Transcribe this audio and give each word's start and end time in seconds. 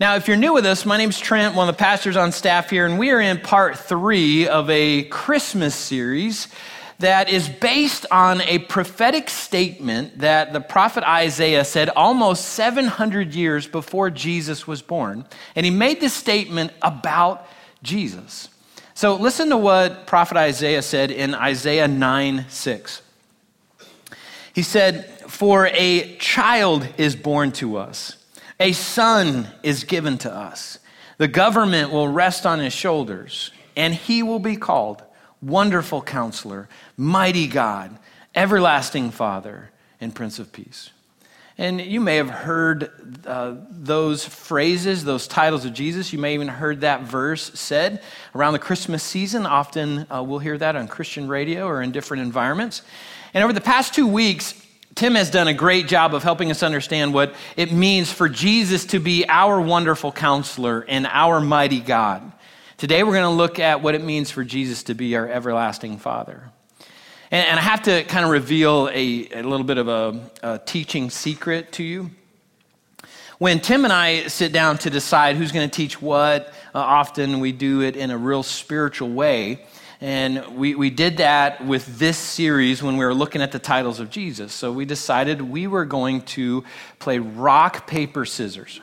Now, 0.00 0.14
if 0.14 0.28
you're 0.28 0.38
new 0.38 0.54
with 0.54 0.64
us, 0.64 0.86
my 0.86 0.96
name's 0.96 1.20
Trent, 1.20 1.54
one 1.54 1.68
of 1.68 1.76
the 1.76 1.78
pastors 1.78 2.16
on 2.16 2.32
staff 2.32 2.70
here, 2.70 2.86
and 2.86 2.98
we 2.98 3.10
are 3.10 3.20
in 3.20 3.38
part 3.38 3.78
three 3.78 4.48
of 4.48 4.70
a 4.70 5.02
Christmas 5.02 5.74
series 5.74 6.48
that 7.00 7.28
is 7.28 7.50
based 7.50 8.06
on 8.10 8.40
a 8.40 8.60
prophetic 8.60 9.28
statement 9.28 10.20
that 10.20 10.54
the 10.54 10.60
prophet 10.62 11.04
Isaiah 11.04 11.66
said 11.66 11.90
almost 11.90 12.46
700 12.46 13.34
years 13.34 13.66
before 13.66 14.08
Jesus 14.08 14.66
was 14.66 14.80
born. 14.80 15.26
And 15.54 15.66
he 15.66 15.70
made 15.70 16.00
this 16.00 16.14
statement 16.14 16.72
about 16.80 17.46
Jesus. 17.82 18.48
So 18.94 19.16
listen 19.16 19.50
to 19.50 19.58
what 19.58 20.06
prophet 20.06 20.38
Isaiah 20.38 20.80
said 20.80 21.10
in 21.10 21.34
Isaiah 21.34 21.88
9 21.88 22.46
6. 22.48 23.02
He 24.54 24.62
said, 24.62 25.10
For 25.28 25.66
a 25.66 26.16
child 26.16 26.88
is 26.96 27.14
born 27.14 27.52
to 27.52 27.76
us 27.76 28.16
a 28.60 28.72
son 28.72 29.48
is 29.62 29.84
given 29.84 30.18
to 30.18 30.32
us. 30.32 30.78
The 31.16 31.28
government 31.28 31.90
will 31.90 32.08
rest 32.08 32.46
on 32.46 32.60
his 32.60 32.72
shoulders, 32.72 33.50
and 33.74 33.94
he 33.94 34.22
will 34.22 34.38
be 34.38 34.56
called 34.56 35.02
Wonderful 35.42 36.02
Counselor, 36.02 36.68
Mighty 36.96 37.48
God, 37.48 37.98
Everlasting 38.34 39.10
Father, 39.10 39.70
and 40.00 40.14
Prince 40.14 40.38
of 40.38 40.52
Peace. 40.52 40.90
And 41.56 41.80
you 41.80 42.00
may 42.00 42.16
have 42.16 42.30
heard 42.30 42.90
uh, 43.26 43.56
those 43.70 44.24
phrases, 44.24 45.04
those 45.04 45.26
titles 45.26 45.66
of 45.66 45.74
Jesus. 45.74 46.10
You 46.10 46.18
may 46.18 46.32
even 46.32 46.48
heard 46.48 46.80
that 46.82 47.02
verse 47.02 47.50
said 47.58 48.02
around 48.34 48.54
the 48.54 48.58
Christmas 48.58 49.02
season. 49.02 49.44
Often 49.44 50.06
uh, 50.10 50.22
we'll 50.22 50.38
hear 50.38 50.56
that 50.56 50.74
on 50.74 50.88
Christian 50.88 51.28
radio 51.28 51.66
or 51.66 51.82
in 51.82 51.92
different 51.92 52.22
environments. 52.22 52.80
And 53.34 53.44
over 53.44 53.52
the 53.52 53.60
past 53.60 53.94
two 53.94 54.06
weeks, 54.06 54.54
Tim 54.94 55.14
has 55.14 55.30
done 55.30 55.46
a 55.46 55.54
great 55.54 55.86
job 55.86 56.14
of 56.14 56.22
helping 56.22 56.50
us 56.50 56.62
understand 56.62 57.14
what 57.14 57.34
it 57.56 57.72
means 57.72 58.12
for 58.12 58.28
Jesus 58.28 58.86
to 58.86 58.98
be 58.98 59.24
our 59.28 59.60
wonderful 59.60 60.10
counselor 60.10 60.84
and 60.88 61.06
our 61.06 61.40
mighty 61.40 61.80
God. 61.80 62.32
Today, 62.76 63.02
we're 63.02 63.12
going 63.12 63.24
to 63.24 63.30
look 63.30 63.58
at 63.58 63.82
what 63.82 63.94
it 63.94 64.02
means 64.02 64.30
for 64.30 64.42
Jesus 64.42 64.84
to 64.84 64.94
be 64.94 65.14
our 65.14 65.28
everlasting 65.28 65.98
Father. 65.98 66.50
And, 67.30 67.46
and 67.46 67.58
I 67.58 67.62
have 67.62 67.82
to 67.82 68.02
kind 68.04 68.24
of 68.24 68.30
reveal 68.30 68.88
a, 68.92 69.28
a 69.32 69.42
little 69.42 69.64
bit 69.64 69.78
of 69.78 69.88
a, 69.88 70.30
a 70.42 70.58
teaching 70.58 71.10
secret 71.10 71.72
to 71.72 71.84
you. 71.84 72.10
When 73.38 73.60
Tim 73.60 73.84
and 73.84 73.92
I 73.92 74.26
sit 74.26 74.52
down 74.52 74.76
to 74.78 74.90
decide 74.90 75.36
who's 75.36 75.52
going 75.52 75.68
to 75.68 75.74
teach 75.74 76.02
what, 76.02 76.52
uh, 76.74 76.78
often 76.78 77.40
we 77.40 77.52
do 77.52 77.80
it 77.80 77.96
in 77.96 78.10
a 78.10 78.18
real 78.18 78.42
spiritual 78.42 79.10
way. 79.10 79.64
And 80.02 80.56
we, 80.56 80.74
we 80.74 80.88
did 80.88 81.18
that 81.18 81.66
with 81.66 81.98
this 81.98 82.16
series 82.16 82.82
when 82.82 82.96
we 82.96 83.04
were 83.04 83.12
looking 83.12 83.42
at 83.42 83.52
the 83.52 83.58
titles 83.58 84.00
of 84.00 84.08
Jesus. 84.08 84.54
So 84.54 84.72
we 84.72 84.86
decided 84.86 85.42
we 85.42 85.66
were 85.66 85.84
going 85.84 86.22
to 86.22 86.64
play 86.98 87.18
rock, 87.18 87.86
paper, 87.86 88.24
scissors. 88.24 88.80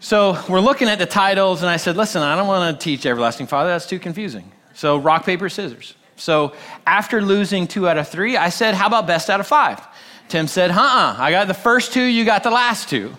So 0.00 0.36
we're 0.48 0.60
looking 0.60 0.88
at 0.88 0.98
the 0.98 1.06
titles, 1.06 1.62
and 1.62 1.70
I 1.70 1.76
said, 1.76 1.96
listen, 1.96 2.22
I 2.22 2.34
don't 2.36 2.48
want 2.48 2.78
to 2.78 2.84
teach 2.84 3.06
Everlasting 3.06 3.46
Father. 3.46 3.70
That's 3.70 3.86
too 3.86 3.98
confusing. 3.98 4.50
So 4.74 4.96
rock, 4.96 5.24
paper, 5.24 5.48
scissors. 5.48 5.94
So 6.16 6.54
after 6.86 7.22
losing 7.22 7.68
two 7.68 7.88
out 7.88 7.98
of 7.98 8.08
three, 8.08 8.36
I 8.36 8.48
said, 8.48 8.74
how 8.74 8.88
about 8.88 9.06
best 9.06 9.30
out 9.30 9.38
of 9.38 9.46
five? 9.46 9.80
Tim 10.28 10.48
said, 10.48 10.70
uh 10.72 10.74
uh 10.80 11.16
I 11.18 11.30
got 11.30 11.46
the 11.46 11.54
first 11.54 11.92
two, 11.92 12.02
you 12.02 12.24
got 12.24 12.42
the 12.42 12.50
last 12.50 12.88
two. 12.88 13.16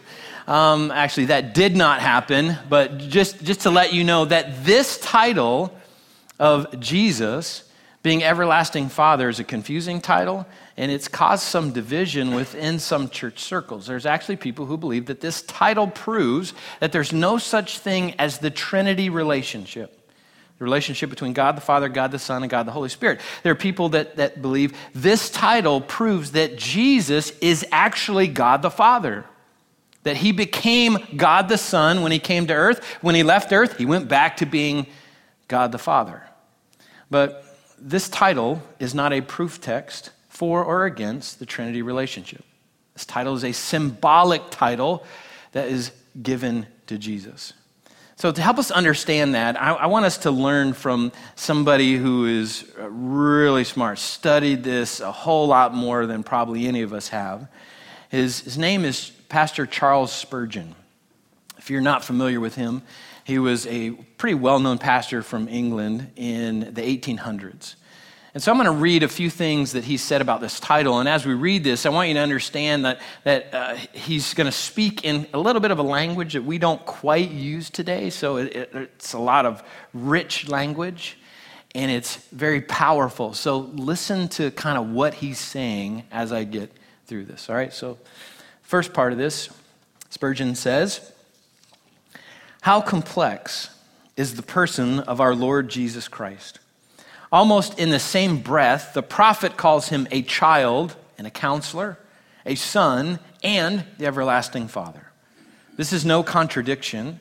Um, 0.47 0.91
actually, 0.91 1.27
that 1.27 1.53
did 1.53 1.75
not 1.75 2.01
happen, 2.01 2.57
but 2.67 2.97
just, 2.97 3.43
just 3.43 3.61
to 3.61 3.69
let 3.69 3.93
you 3.93 4.03
know 4.03 4.25
that 4.25 4.65
this 4.65 4.99
title 4.99 5.73
of 6.39 6.79
Jesus 6.79 7.69
being 8.01 8.23
everlasting 8.23 8.87
father 8.87 9.27
is 9.27 9.39
a 9.39 9.43
confusing 9.43 9.99
title 9.99 10.45
and 10.77 10.89
it's 10.89 11.09
caused 11.09 11.43
some 11.43 11.73
division 11.73 12.33
within 12.33 12.79
some 12.79 13.09
church 13.09 13.39
circles. 13.39 13.87
There's 13.87 14.05
actually 14.05 14.37
people 14.37 14.65
who 14.65 14.77
believe 14.77 15.07
that 15.07 15.19
this 15.19 15.41
title 15.41 15.87
proves 15.87 16.53
that 16.79 16.93
there's 16.93 17.11
no 17.11 17.37
such 17.37 17.79
thing 17.79 18.15
as 18.17 18.37
the 18.37 18.49
trinity 18.49 19.09
relationship. 19.09 19.95
The 20.59 20.63
relationship 20.63 21.09
between 21.09 21.33
god 21.33 21.57
the 21.57 21.61
father 21.61 21.89
god 21.89 22.11
the 22.11 22.19
son 22.19 22.41
and 22.41 22.49
god 22.49 22.65
the 22.65 22.71
holy 22.71 22.89
spirit. 22.89 23.19
There 23.43 23.51
are 23.51 23.55
people 23.55 23.89
that, 23.89 24.15
that 24.15 24.41
believe 24.41 24.77
this 24.93 25.29
title 25.29 25.81
proves 25.81 26.31
that 26.31 26.57
jesus 26.57 27.31
is 27.39 27.65
actually 27.71 28.27
god 28.27 28.61
the 28.61 28.71
father. 28.71 29.25
That 30.03 30.15
he 30.15 30.31
became 30.31 30.99
god 31.17 31.49
the 31.49 31.57
son 31.57 32.01
when 32.01 32.13
he 32.13 32.19
came 32.19 32.47
to 32.47 32.53
earth. 32.53 32.81
When 33.01 33.15
he 33.15 33.23
left 33.23 33.51
earth 33.51 33.77
he 33.77 33.85
went 33.85 34.07
back 34.07 34.37
to 34.37 34.45
being 34.45 34.87
god 35.49 35.73
the 35.73 35.77
father 35.77 36.23
but 37.09 37.45
this 37.77 38.09
title 38.09 38.61
is 38.79 38.93
not 38.93 39.13
a 39.13 39.21
proof 39.21 39.61
text 39.61 40.11
for 40.27 40.63
or 40.63 40.85
against 40.85 41.39
the 41.39 41.45
Trinity 41.45 41.81
relationship. 41.81 42.43
This 42.93 43.05
title 43.05 43.35
is 43.35 43.43
a 43.43 43.51
symbolic 43.51 44.49
title 44.49 45.05
that 45.51 45.69
is 45.69 45.91
given 46.21 46.67
to 46.87 46.97
Jesus. 46.97 47.53
So, 48.15 48.33
to 48.33 48.41
help 48.41 48.57
us 48.57 48.69
understand 48.69 49.35
that, 49.35 49.61
I, 49.61 49.71
I, 49.71 49.85
want 49.85 50.03
us 50.03 50.17
to 50.19 50.31
learn 50.31 50.73
from 50.73 51.13
somebody 51.35 51.95
who 51.95 52.25
is 52.25 52.69
really 52.77 53.63
smart, 53.63 53.97
studied 53.97 54.61
this 54.61 54.99
a 54.99 55.09
whole 55.09 55.47
lot 55.47 55.73
more 55.73 56.05
than 56.05 56.23
probably 56.23 56.67
any 56.67 56.81
of 56.81 56.91
us 56.91 57.07
have. 57.07 57.47
His, 58.09 58.41
his 58.41 58.57
name 58.57 58.83
is 58.83 59.11
Pastor 59.29 59.65
Charles 59.65 60.11
Spurgeon. 60.11 60.75
If 61.57 61.69
you're 61.69 61.79
not 61.79 62.03
familiar 62.03 62.41
with 62.41 62.55
him, 62.55 62.81
he 63.29 63.39
was 63.39 63.65
a 63.67 63.91
pretty 63.91 64.33
well 64.33 64.59
known 64.59 64.77
pastor 64.77 65.21
from 65.23 65.47
England 65.47 66.11
in 66.15 66.73
the 66.73 66.81
1800s. 66.81 67.75
And 68.33 68.43
so 68.43 68.51
I'm 68.51 68.57
going 68.57 68.65
to 68.65 68.71
read 68.71 69.03
a 69.03 69.07
few 69.07 69.29
things 69.29 69.71
that 69.71 69.83
he 69.83 69.97
said 69.97 70.21
about 70.21 70.39
this 70.41 70.59
title. 70.59 70.99
And 70.99 71.07
as 71.07 71.25
we 71.25 71.33
read 71.33 71.63
this, 71.63 71.85
I 71.85 71.89
want 71.89 72.09
you 72.09 72.13
to 72.15 72.19
understand 72.19 72.85
that, 72.85 73.01
that 73.23 73.53
uh, 73.53 73.75
he's 73.93 74.33
going 74.33 74.45
to 74.45 74.51
speak 74.51 75.03
in 75.03 75.27
a 75.33 75.39
little 75.39 75.61
bit 75.61 75.71
of 75.71 75.79
a 75.79 75.83
language 75.83 76.33
that 76.33 76.43
we 76.43 76.57
don't 76.57 76.83
quite 76.85 77.31
use 77.31 77.69
today. 77.69 78.09
So 78.09 78.37
it, 78.37 78.55
it, 78.55 78.71
it's 78.73 79.13
a 79.13 79.19
lot 79.19 79.45
of 79.45 79.63
rich 79.93 80.47
language 80.47 81.17
and 81.75 81.91
it's 81.91 82.17
very 82.31 82.61
powerful. 82.61 83.33
So 83.33 83.59
listen 83.59 84.27
to 84.29 84.51
kind 84.51 84.77
of 84.77 84.89
what 84.89 85.15
he's 85.15 85.39
saying 85.39 86.03
as 86.11 86.31
I 86.31 86.43
get 86.43 86.71
through 87.05 87.25
this. 87.25 87.49
All 87.49 87.55
right, 87.55 87.73
so 87.73 87.97
first 88.61 88.93
part 88.93 89.11
of 89.11 89.17
this, 89.17 89.49
Spurgeon 90.09 90.55
says, 90.55 91.11
how 92.61 92.81
complex 92.81 93.69
is 94.17 94.35
the 94.35 94.43
person 94.43 94.99
of 94.99 95.21
our 95.21 95.33
Lord 95.33 95.69
Jesus 95.69 96.07
Christ? 96.07 96.59
Almost 97.31 97.79
in 97.79 97.89
the 97.89 97.99
same 97.99 98.39
breath, 98.41 98.93
the 98.93 99.03
prophet 99.03 99.55
calls 99.55 99.89
him 99.89 100.07
a 100.11 100.21
child 100.23 100.95
and 101.17 101.27
a 101.27 101.31
counselor, 101.31 101.97
a 102.45 102.55
son, 102.55 103.19
and 103.43 103.85
the 103.97 104.07
everlasting 104.07 104.67
Father. 104.67 105.11
This 105.77 105.93
is 105.93 106.05
no 106.05 106.23
contradiction, 106.23 107.19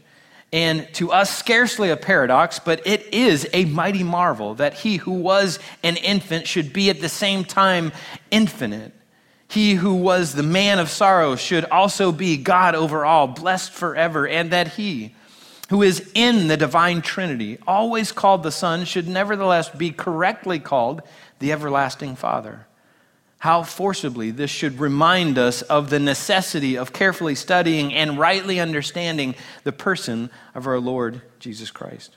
and 0.53 0.89
to 0.95 1.13
us, 1.13 1.37
scarcely 1.37 1.91
a 1.91 1.97
paradox, 1.97 2.59
but 2.59 2.85
it 2.87 3.15
is 3.15 3.47
a 3.53 3.67
mighty 3.67 4.03
marvel 4.03 4.55
that 4.55 4.75
he 4.75 4.97
who 4.97 5.13
was 5.13 5.59
an 5.83 5.97
infant 5.97 6.47
should 6.47 6.73
be 6.73 6.89
at 6.89 7.01
the 7.01 7.09
same 7.09 7.45
time 7.45 7.93
infinite. 8.31 8.93
He 9.47 9.75
who 9.75 9.95
was 9.95 10.33
the 10.33 10.43
man 10.43 10.79
of 10.79 10.89
sorrows 10.89 11.41
should 11.41 11.67
also 11.67 12.13
be 12.13 12.37
God 12.39 12.75
over 12.75 13.05
all, 13.05 13.27
blessed 13.27 13.73
forever, 13.73 14.27
and 14.27 14.51
that 14.51 14.69
he, 14.69 15.15
who 15.69 15.83
is 15.83 16.11
in 16.15 16.49
the 16.49 16.57
divine 16.57 17.03
Trinity, 17.03 17.59
always 17.67 18.13
called 18.13 18.43
the 18.43 18.53
Son, 18.53 18.85
should 18.85 19.07
nevertheless 19.07 19.69
be 19.69 19.91
correctly 19.91 20.59
called 20.59 21.03
the 21.39 21.53
everlasting 21.53 22.17
Father. 22.17 22.67
How 23.41 23.63
forcibly 23.63 24.31
this 24.31 24.51
should 24.51 24.81
remind 24.81 25.39
us 25.39 25.63
of 25.63 25.91
the 25.91 26.01
necessity 26.01 26.77
of 26.77 26.93
carefully 26.93 27.35
studying 27.35 27.95
and 27.95 28.19
rightly 28.19 28.59
understanding 28.59 29.35
the 29.63 29.73
person 29.73 30.31
of 30.55 30.67
our 30.67 30.81
Lord 30.81 31.23
Jesus 31.39 31.71
Christ. 31.71 32.17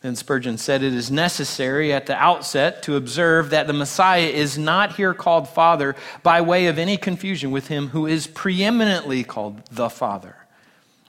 Then 0.00 0.16
Spurgeon 0.16 0.58
said 0.58 0.82
it 0.82 0.94
is 0.94 1.10
necessary 1.10 1.92
at 1.92 2.06
the 2.06 2.14
outset 2.14 2.82
to 2.84 2.96
observe 2.96 3.50
that 3.50 3.66
the 3.66 3.72
Messiah 3.72 4.20
is 4.20 4.56
not 4.56 4.96
here 4.96 5.14
called 5.14 5.48
Father 5.48 5.96
by 6.22 6.40
way 6.42 6.66
of 6.66 6.78
any 6.78 6.98
confusion 6.98 7.50
with 7.50 7.68
him 7.68 7.88
who 7.88 8.06
is 8.06 8.26
preeminently 8.26 9.24
called 9.24 9.62
the 9.70 9.88
Father. 9.88 10.43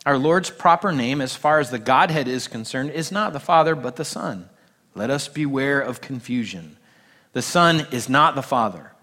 Our 0.05 0.17
Lord's 0.17 0.51
proper 0.51 0.91
name, 0.91 1.19
as 1.19 1.35
far 1.35 1.59
as 1.59 1.72
the 1.72 1.79
Godhead 1.79 2.28
is 2.28 2.47
concerned, 2.47 2.91
is 2.91 3.11
not 3.11 3.34
the 3.34 3.40
Father, 3.40 3.75
but 3.75 3.96
the 3.96 4.05
Son. 4.05 4.49
Let 4.93 5.09
us 5.09 5.28
beware 5.28 5.81
of 5.81 5.99
confusion. 5.99 6.78
The 7.34 7.41
Son 7.41 7.87
is 7.91 8.07
not 8.07 8.35
the 8.35 8.43
Father, 8.43 8.93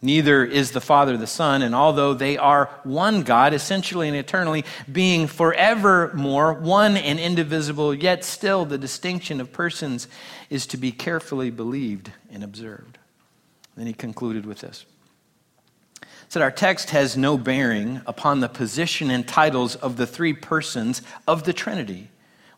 neither 0.00 0.44
is 0.44 0.70
the 0.70 0.80
Father 0.80 1.16
the 1.16 1.26
Son, 1.26 1.62
and 1.62 1.74
although 1.74 2.14
they 2.14 2.38
are 2.38 2.70
one 2.84 3.22
God, 3.22 3.52
essentially 3.52 4.08
and 4.08 4.16
eternally, 4.16 4.64
being 4.90 5.26
forevermore 5.26 6.54
one 6.54 6.96
and 6.96 7.20
indivisible, 7.20 7.92
yet 7.92 8.24
still 8.24 8.64
the 8.64 8.78
distinction 8.78 9.40
of 9.40 9.52
persons 9.52 10.08
is 10.48 10.66
to 10.68 10.76
be 10.76 10.92
carefully 10.92 11.50
believed 11.50 12.12
and 12.30 12.42
observed. 12.42 12.98
Then 13.76 13.86
he 13.86 13.92
concluded 13.92 14.46
with 14.46 14.60
this 14.60 14.86
said 16.32 16.40
our 16.40 16.50
text 16.50 16.88
has 16.88 17.14
no 17.14 17.36
bearing 17.36 18.00
upon 18.06 18.40
the 18.40 18.48
position 18.48 19.10
and 19.10 19.28
titles 19.28 19.76
of 19.76 19.98
the 19.98 20.06
three 20.06 20.32
persons 20.32 21.02
of 21.28 21.44
the 21.44 21.52
Trinity 21.52 22.08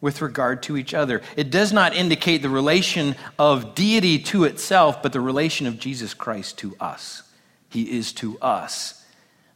with 0.00 0.22
regard 0.22 0.62
to 0.62 0.76
each 0.76 0.94
other. 0.94 1.20
It 1.36 1.50
does 1.50 1.72
not 1.72 1.92
indicate 1.92 2.40
the 2.40 2.48
relation 2.48 3.16
of 3.36 3.74
deity 3.74 4.20
to 4.20 4.44
itself, 4.44 5.02
but 5.02 5.12
the 5.12 5.20
relation 5.20 5.66
of 5.66 5.80
Jesus 5.80 6.14
Christ 6.14 6.56
to 6.58 6.76
us. 6.78 7.24
He 7.68 7.98
is 7.98 8.12
to 8.12 8.38
us 8.38 9.04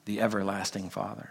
the 0.04 0.20
everlasting 0.20 0.90
Father. 0.90 1.30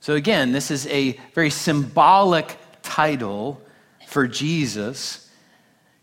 So, 0.00 0.14
again, 0.14 0.50
this 0.50 0.72
is 0.72 0.88
a 0.88 1.12
very 1.32 1.50
symbolic 1.50 2.58
title 2.82 3.62
for 4.08 4.26
Jesus, 4.26 5.30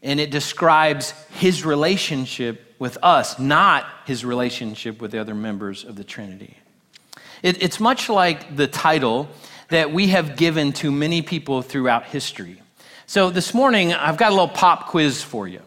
and 0.01 0.21
it 0.21 0.31
describes 0.31 1.11
his 1.31 1.65
relationship 1.65 2.70
with 2.81 2.97
us, 3.03 3.37
not 3.37 3.85
his 4.05 4.25
relationship 4.25 4.99
with 4.99 5.11
the 5.11 5.21
other 5.21 5.35
members 5.35 5.83
of 5.83 5.95
the 5.95 6.03
Trinity. 6.03 6.57
It, 7.43 7.61
it's 7.61 7.79
much 7.79 8.09
like 8.09 8.55
the 8.55 8.65
title 8.65 9.29
that 9.69 9.93
we 9.93 10.07
have 10.07 10.35
given 10.35 10.73
to 10.73 10.91
many 10.91 11.21
people 11.21 11.61
throughout 11.61 12.05
history. 12.05 12.59
So, 13.05 13.29
this 13.29 13.53
morning, 13.53 13.93
I've 13.93 14.17
got 14.17 14.29
a 14.29 14.33
little 14.33 14.47
pop 14.47 14.87
quiz 14.87 15.21
for 15.21 15.47
you. 15.47 15.61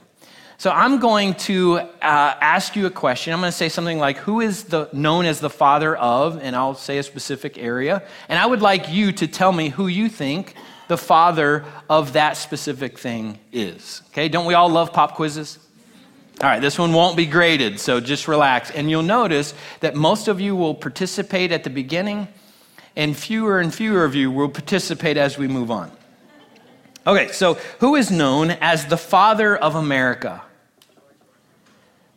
So 0.58 0.72
I'm 0.72 0.99
going 0.99 1.34
to 1.34 1.78
uh, 1.78 1.88
ask 2.00 2.75
you 2.75 2.87
a 2.87 2.90
question. 2.90 3.32
I'm 3.32 3.38
going 3.38 3.52
to 3.52 3.56
say 3.56 3.69
something 3.69 4.00
like, 4.00 4.17
"Who 4.17 4.40
is 4.40 4.64
the 4.64 4.88
known 4.93 5.25
as 5.25 5.38
the 5.38 5.50
father 5.50 5.96
of?" 5.96 6.40
And 6.43 6.56
I'll 6.56 6.75
say 6.75 6.99
a 6.99 7.02
specific 7.05 7.58
area. 7.58 8.02
And 8.28 8.40
I 8.40 8.46
would 8.46 8.62
like 8.62 8.90
you 8.90 9.12
to 9.12 9.28
tell 9.28 9.52
me 9.52 9.69
who 9.69 9.87
you 9.87 10.08
think 10.08 10.55
the 10.88 10.99
father 10.99 11.64
of 11.88 12.14
that 12.14 12.37
specific 12.37 12.99
thing 12.99 13.38
is. 13.52 14.02
Okay? 14.08 14.28
Don't 14.28 14.46
we 14.46 14.55
all 14.55 14.69
love 14.69 14.93
pop 14.93 15.14
quizzes? 15.14 15.63
All 16.40 16.48
right, 16.48 16.60
this 16.60 16.78
one 16.78 16.92
won't 16.92 17.16
be 17.16 17.26
graded, 17.26 17.78
so 17.78 18.00
just 18.00 18.26
relax. 18.26 18.70
And 18.70 18.90
you'll 18.90 19.02
notice 19.02 19.54
that 19.81 19.94
most 19.94 20.26
of 20.26 20.40
you 20.40 20.56
will 20.56 20.75
participate 20.75 21.52
at 21.52 21.62
the 21.62 21.70
beginning, 21.70 22.26
and 22.96 23.16
fewer 23.16 23.60
and 23.60 23.72
fewer 23.72 24.04
of 24.04 24.14
you 24.14 24.31
will 24.31 24.48
participate 24.48 25.16
as 25.16 25.38
we 25.38 25.46
move 25.46 25.70
on. 25.70 25.92
Okay, 27.06 27.28
so 27.32 27.54
who 27.81 27.94
is 27.94 28.10
known 28.10 28.50
as 28.50 28.86
the 28.86 28.96
father 28.96 29.56
of 29.56 29.75
America? 29.75 30.42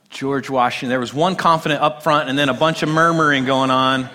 George 0.10 0.50
Washington. 0.50 0.90
There 0.90 1.00
was 1.00 1.14
one 1.14 1.36
confident 1.36 1.82
up 1.82 2.02
front 2.02 2.30
and 2.30 2.40
then 2.40 2.50
a 2.50 2.54
bunch 2.54 2.82
of 2.82 2.90
murmuring 2.90 3.46
going 3.46 3.70
on. 3.70 4.10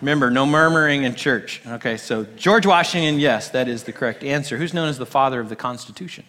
Remember, 0.00 0.30
no 0.30 0.46
murmuring 0.46 1.04
in 1.04 1.14
church. 1.14 1.60
Okay, 1.66 1.96
so 1.96 2.24
George 2.36 2.66
Washington, 2.66 3.20
yes, 3.20 3.50
that 3.50 3.68
is 3.68 3.84
the 3.84 3.92
correct 3.92 4.24
answer. 4.24 4.56
Who's 4.56 4.74
known 4.74 4.88
as 4.88 4.98
the 4.98 5.06
father 5.06 5.40
of 5.40 5.48
the 5.48 5.56
Constitution? 5.56 6.24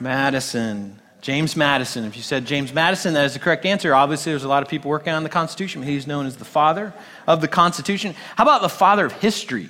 Madison. 0.00 1.00
James 1.20 1.54
Madison. 1.54 2.04
If 2.04 2.16
you 2.16 2.22
said 2.22 2.46
James 2.46 2.72
Madison, 2.72 3.14
that 3.14 3.26
is 3.26 3.34
the 3.34 3.38
correct 3.38 3.66
answer. 3.66 3.94
Obviously, 3.94 4.32
there's 4.32 4.44
a 4.44 4.48
lot 4.48 4.62
of 4.62 4.68
people 4.68 4.90
working 4.90 5.12
on 5.12 5.22
the 5.22 5.28
Constitution, 5.28 5.82
but 5.82 5.88
he's 5.88 6.06
known 6.06 6.26
as 6.26 6.36
the 6.36 6.44
father 6.44 6.94
of 7.26 7.40
the 7.40 7.48
Constitution. 7.48 8.14
How 8.36 8.44
about 8.44 8.62
the 8.62 8.68
father 8.68 9.04
of 9.04 9.12
history? 9.12 9.68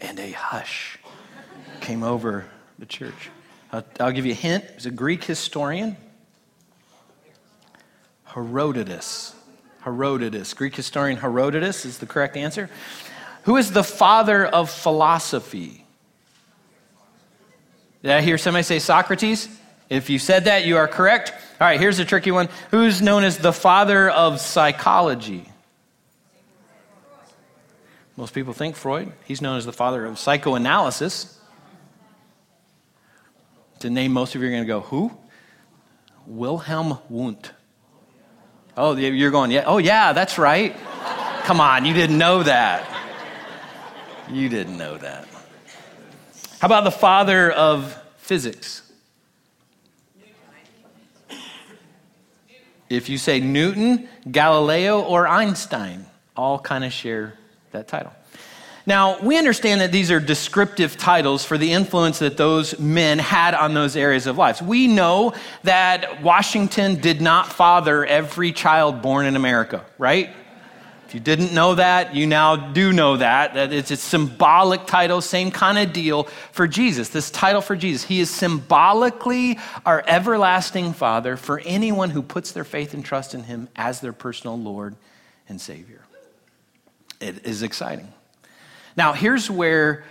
And 0.00 0.18
a 0.18 0.30
hush 0.32 0.98
came 1.80 2.02
over 2.02 2.46
the 2.78 2.86
church. 2.86 3.30
I'll, 3.72 3.84
I'll 3.98 4.12
give 4.12 4.26
you 4.26 4.32
a 4.32 4.36
hint. 4.36 4.64
He's 4.74 4.86
a 4.86 4.90
Greek 4.90 5.24
historian. 5.24 5.96
Herodotus. 8.24 9.34
Herodotus. 9.80 10.54
Greek 10.54 10.76
historian 10.76 11.18
Herodotus 11.18 11.84
is 11.84 11.98
the 11.98 12.06
correct 12.06 12.36
answer. 12.36 12.70
Who 13.44 13.56
is 13.56 13.72
the 13.72 13.84
father 13.84 14.46
of 14.46 14.70
philosophy? 14.70 15.84
Did 18.02 18.12
I 18.12 18.20
hear 18.20 18.38
somebody 18.38 18.62
say 18.62 18.78
Socrates? 18.78 19.48
If 19.88 20.10
you 20.10 20.18
said 20.18 20.44
that, 20.46 20.64
you 20.64 20.76
are 20.78 20.88
correct. 20.88 21.32
All 21.60 21.66
right, 21.66 21.78
here's 21.78 21.98
a 21.98 22.04
tricky 22.04 22.30
one. 22.30 22.48
Who's 22.70 23.02
known 23.02 23.24
as 23.24 23.38
the 23.38 23.52
father 23.52 24.08
of 24.08 24.40
psychology? 24.40 25.48
Most 28.16 28.34
people 28.34 28.52
think 28.52 28.76
Freud. 28.76 29.12
He's 29.24 29.40
known 29.40 29.56
as 29.56 29.64
the 29.64 29.72
father 29.72 30.04
of 30.04 30.18
psychoanalysis. 30.18 31.38
To 33.80 33.90
name 33.90 34.12
most 34.12 34.34
of 34.34 34.42
you 34.42 34.48
are 34.48 34.50
going 34.50 34.62
to 34.62 34.66
go, 34.66 34.80
who? 34.80 35.12
Wilhelm 36.26 36.98
Wundt. 37.08 37.52
Oh, 38.76 38.96
you're 38.96 39.30
going, 39.30 39.50
yeah. 39.50 39.64
Oh, 39.66 39.78
yeah, 39.78 40.12
that's 40.12 40.38
right. 40.38 40.76
Come 41.44 41.60
on, 41.60 41.84
you 41.84 41.92
didn't 41.92 42.18
know 42.18 42.42
that. 42.42 42.88
You 44.32 44.48
didn't 44.48 44.78
know 44.78 44.96
that. 44.96 45.28
How 46.58 46.66
about 46.66 46.84
the 46.84 46.90
father 46.90 47.50
of 47.50 48.00
physics? 48.16 48.90
If 52.88 53.08
you 53.08 53.18
say 53.18 53.40
Newton, 53.40 54.08
Galileo, 54.30 55.02
or 55.02 55.28
Einstein, 55.28 56.06
all 56.34 56.58
kind 56.58 56.82
of 56.84 56.92
share 56.92 57.34
that 57.72 57.88
title. 57.88 58.12
Now, 58.86 59.20
we 59.20 59.38
understand 59.38 59.80
that 59.82 59.92
these 59.92 60.10
are 60.10 60.18
descriptive 60.18 60.96
titles 60.96 61.44
for 61.44 61.58
the 61.58 61.70
influence 61.70 62.18
that 62.20 62.36
those 62.36 62.78
men 62.78 63.18
had 63.18 63.54
on 63.54 63.74
those 63.74 63.96
areas 63.96 64.26
of 64.26 64.38
life. 64.38 64.60
We 64.62 64.88
know 64.88 65.34
that 65.62 66.22
Washington 66.22 67.00
did 67.00 67.20
not 67.20 67.52
father 67.52 68.04
every 68.04 68.52
child 68.52 69.02
born 69.02 69.26
in 69.26 69.36
America, 69.36 69.84
right? 69.98 70.34
You 71.14 71.20
didn't 71.20 71.52
know 71.52 71.74
that, 71.74 72.14
you 72.14 72.26
now 72.26 72.56
do 72.56 72.92
know 72.92 73.16
that. 73.16 73.54
That 73.54 73.72
it's 73.72 73.90
a 73.90 73.96
symbolic 73.96 74.86
title, 74.86 75.20
same 75.20 75.50
kind 75.50 75.78
of 75.78 75.92
deal 75.92 76.24
for 76.52 76.66
Jesus. 76.66 77.08
This 77.08 77.30
title 77.30 77.60
for 77.60 77.76
Jesus. 77.76 78.04
He 78.04 78.20
is 78.20 78.30
symbolically 78.30 79.58
our 79.84 80.02
everlasting 80.06 80.92
Father 80.92 81.36
for 81.36 81.60
anyone 81.60 82.10
who 82.10 82.22
puts 82.22 82.52
their 82.52 82.64
faith 82.64 82.94
and 82.94 83.04
trust 83.04 83.34
in 83.34 83.44
Him 83.44 83.68
as 83.76 84.00
their 84.00 84.12
personal 84.12 84.58
Lord 84.58 84.96
and 85.48 85.60
Savior. 85.60 86.02
It 87.20 87.46
is 87.46 87.62
exciting. 87.62 88.12
Now, 88.96 89.12
here's 89.12 89.50
where 89.50 90.04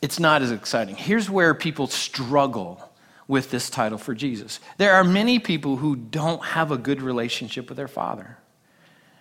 it's 0.00 0.20
not 0.20 0.42
as 0.42 0.52
exciting. 0.52 0.96
Here's 0.96 1.28
where 1.28 1.54
people 1.54 1.86
struggle 1.86 2.88
with 3.26 3.50
this 3.50 3.68
title 3.68 3.98
for 3.98 4.14
Jesus. 4.14 4.60
There 4.78 4.94
are 4.94 5.04
many 5.04 5.38
people 5.38 5.76
who 5.76 5.96
don't 5.96 6.44
have 6.44 6.70
a 6.70 6.78
good 6.78 7.02
relationship 7.02 7.68
with 7.68 7.76
their 7.76 7.88
Father 7.88 8.38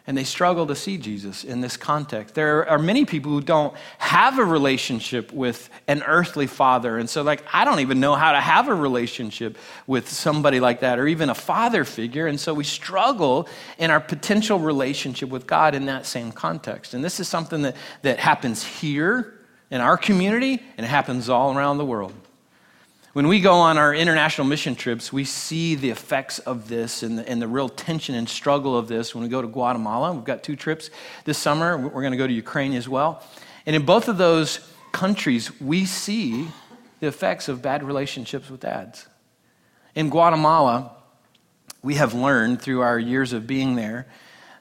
and 0.07 0.17
they 0.17 0.23
struggle 0.23 0.65
to 0.67 0.75
see 0.75 0.97
Jesus 0.97 1.43
in 1.43 1.59
this 1.59 1.75
context. 1.75 2.33
There 2.33 2.67
are 2.69 2.79
many 2.79 3.03
people 3.03 3.33
who 3.33 3.41
don't 3.41 3.75
have 3.97 4.39
a 4.39 4.45
relationship 4.45 5.33
with 5.33 5.69
an 5.87 6.01
earthly 6.03 6.47
father. 6.47 6.97
And 6.97 7.09
so, 7.09 7.23
like, 7.23 7.43
I 7.51 7.65
don't 7.65 7.81
even 7.81 7.99
know 7.99 8.15
how 8.15 8.31
to 8.31 8.39
have 8.39 8.69
a 8.69 8.73
relationship 8.73 9.57
with 9.85 10.07
somebody 10.09 10.61
like 10.61 10.79
that 10.79 10.97
or 10.97 11.07
even 11.07 11.29
a 11.29 11.35
father 11.35 11.83
figure. 11.83 12.25
And 12.25 12.39
so, 12.39 12.53
we 12.53 12.63
struggle 12.63 13.49
in 13.77 13.91
our 13.91 13.99
potential 13.99 14.59
relationship 14.59 15.27
with 15.27 15.45
God 15.45 15.75
in 15.75 15.85
that 15.87 16.05
same 16.05 16.31
context. 16.31 16.93
And 16.93 17.03
this 17.03 17.19
is 17.19 17.27
something 17.27 17.63
that, 17.63 17.75
that 18.03 18.17
happens 18.17 18.63
here 18.63 19.33
in 19.69 19.81
our 19.81 19.97
community 19.97 20.63
and 20.77 20.85
it 20.85 20.89
happens 20.89 21.27
all 21.27 21.55
around 21.55 21.79
the 21.79 21.85
world. 21.85 22.13
When 23.17 23.27
we 23.27 23.39
go 23.39 23.53
on 23.53 23.79
our 23.79 23.95
international 23.95 24.45
mission 24.45 24.75
trips, 24.75 25.11
we 25.11 25.23
see 25.23 25.73
the 25.73 25.89
effects 25.89 26.37
of 26.37 26.67
this 26.67 27.01
and 27.01 27.17
the, 27.17 27.27
and 27.27 27.41
the, 27.41 27.47
real 27.47 27.67
tension 27.67 28.13
and 28.13 28.29
struggle 28.29 28.77
of 28.77 28.87
this 28.87 29.15
when 29.15 29.23
we 29.23 29.27
go 29.27 29.41
to 29.41 29.47
Guatemala. 29.47 30.13
We've 30.13 30.23
got 30.23 30.43
two 30.43 30.55
trips 30.55 30.91
this 31.25 31.39
summer. 31.39 31.79
We're 31.79 32.03
going 32.03 32.11
to 32.11 32.17
go 32.17 32.27
to 32.27 32.33
Ukraine 32.33 32.73
as 32.73 32.87
well. 32.87 33.23
And 33.65 33.75
in 33.75 33.85
both 33.87 34.07
of 34.07 34.19
those 34.19 34.59
countries, 34.91 35.59
we 35.59 35.85
see 35.85 36.47
the 36.99 37.07
effects 37.07 37.47
of 37.47 37.63
bad 37.63 37.81
relationships 37.81 38.51
with 38.51 38.59
dads. 38.59 39.07
In 39.95 40.11
Guatemala, 40.11 40.91
we 41.81 41.95
have 41.95 42.13
learned 42.13 42.61
through 42.61 42.81
our 42.81 42.99
years 42.99 43.33
of 43.33 43.47
being 43.47 43.73
there 43.73 44.05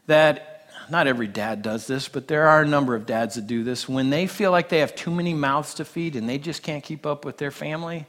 that 0.07 0.71
not 0.89 1.07
every 1.07 1.27
dad 1.27 1.61
does 1.61 1.87
this, 1.87 2.09
but 2.09 2.27
there 2.27 2.49
are 2.49 2.63
a 2.63 2.67
number 2.67 2.95
of 2.95 3.05
dads 3.05 3.35
that 3.35 3.47
do 3.47 3.65
this. 3.65 3.87
When 3.87 4.09
they 4.09 4.27
feel 4.27 4.51
like 4.51 4.71
they 4.71 4.79
have 4.79 4.95
too 4.95 5.11
many 5.11 5.35
mouths 5.35 5.75
to 5.75 5.85
feed 5.85 6.17
and 6.17 6.27
they 6.27 6.39
just 6.39 6.63
can't 6.63 6.83
keep 6.83 7.05
up 7.05 7.27
with 7.27 7.37
their 7.37 7.51
family, 7.51 8.07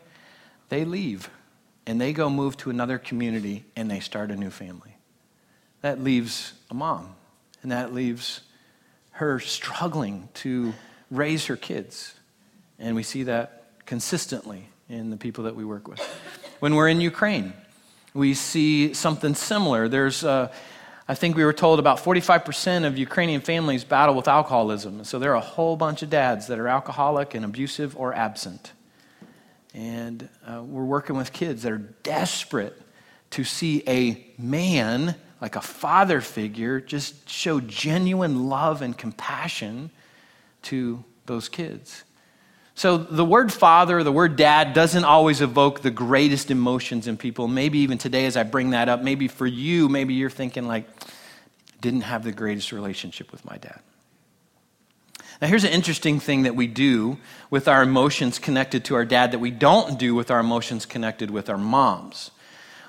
they 0.69 0.85
leave 0.85 1.29
and 1.85 1.99
they 1.99 2.13
go 2.13 2.29
move 2.29 2.57
to 2.57 2.69
another 2.69 2.97
community 2.97 3.65
and 3.75 3.89
they 3.89 3.99
start 3.99 4.29
a 4.31 4.35
new 4.35 4.49
family. 4.49 4.97
That 5.81 6.03
leaves 6.03 6.53
a 6.69 6.73
mom, 6.73 7.15
and 7.61 7.71
that 7.71 7.93
leaves 7.93 8.41
her 9.11 9.39
struggling 9.39 10.27
to 10.35 10.73
raise 11.09 11.45
her 11.45 11.55
kids. 11.55 12.13
And 12.77 12.95
we 12.95 13.03
see 13.03 13.23
that 13.23 13.63
consistently 13.85 14.67
in 14.89 15.09
the 15.09 15.17
people 15.17 15.45
that 15.45 15.55
we 15.55 15.63
work 15.65 15.87
with. 15.87 15.99
When 16.59 16.75
we're 16.75 16.89
in 16.89 17.01
Ukraine, 17.01 17.53
we 18.13 18.33
see 18.33 18.93
something 18.93 19.35
similar. 19.35 19.87
There's, 19.87 20.23
uh, 20.23 20.51
I 21.07 21.15
think 21.15 21.37
we 21.37 21.45
were 21.45 21.53
told 21.53 21.79
about 21.79 21.99
45% 21.99 22.85
of 22.85 22.97
Ukrainian 22.97 23.41
families 23.41 23.83
battle 23.83 24.15
with 24.15 24.27
alcoholism. 24.27 25.03
So 25.03 25.19
there 25.19 25.31
are 25.31 25.35
a 25.35 25.39
whole 25.39 25.77
bunch 25.77 26.01
of 26.01 26.09
dads 26.09 26.47
that 26.47 26.59
are 26.59 26.67
alcoholic 26.67 27.33
and 27.33 27.45
abusive 27.45 27.95
or 27.95 28.13
absent. 28.13 28.73
And 29.77 30.27
uh, 30.43 30.63
we're 30.63 30.83
working 30.83 31.15
with 31.15 31.31
kids 31.31 31.61
that 31.61 31.71
are 31.71 31.77
desperate 31.77 32.81
to 33.29 33.43
see 33.43 33.83
a 33.87 34.25
man, 34.39 35.13
like 35.39 35.55
a 35.55 35.61
father 35.61 36.19
figure, 36.19 36.81
just 36.81 37.29
show 37.29 37.59
genuine 37.59 38.49
love 38.49 38.81
and 38.81 38.97
compassion 38.97 39.91
to 40.63 41.05
those 41.27 41.47
kids. 41.47 42.03
So, 42.73 42.97
the 42.97 43.23
word 43.23 43.53
father, 43.53 44.03
the 44.03 44.11
word 44.11 44.35
dad 44.35 44.73
doesn't 44.73 45.03
always 45.03 45.41
evoke 45.41 45.81
the 45.81 45.91
greatest 45.91 46.49
emotions 46.49 47.05
in 47.05 47.15
people. 47.15 47.47
Maybe 47.47 47.77
even 47.79 47.99
today, 47.99 48.25
as 48.25 48.35
I 48.35 48.43
bring 48.43 48.71
that 48.71 48.89
up, 48.89 49.03
maybe 49.03 49.27
for 49.27 49.45
you, 49.45 49.89
maybe 49.89 50.15
you're 50.15 50.31
thinking, 50.31 50.67
like, 50.67 50.87
didn't 51.81 52.01
have 52.01 52.23
the 52.23 52.31
greatest 52.31 52.71
relationship 52.71 53.31
with 53.31 53.45
my 53.45 53.57
dad. 53.57 53.79
Now, 55.41 55.47
here's 55.47 55.63
an 55.63 55.71
interesting 55.71 56.19
thing 56.19 56.43
that 56.43 56.55
we 56.55 56.65
do 56.65 57.17
with 57.51 57.67
our 57.67 57.83
emotions 57.83 58.39
connected 58.39 58.85
to 58.85 58.95
our 58.95 59.05
dad 59.05 59.31
that 59.33 59.39
we 59.39 59.51
don't 59.51 59.99
do 59.99 60.15
with 60.15 60.31
our 60.31 60.39
emotions 60.39 60.85
connected 60.85 61.29
with 61.29 61.49
our 61.49 61.59
moms. 61.59 62.31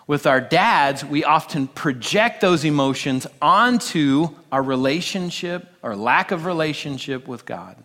With 0.06 0.26
our 0.26 0.40
dads, 0.40 1.04
we 1.04 1.22
often 1.24 1.68
project 1.68 2.40
those 2.40 2.64
emotions 2.64 3.26
onto 3.42 4.28
our 4.50 4.62
relationship 4.62 5.68
or 5.82 5.94
lack 5.94 6.30
of 6.30 6.46
relationship 6.46 7.28
with 7.28 7.44
God. 7.44 7.76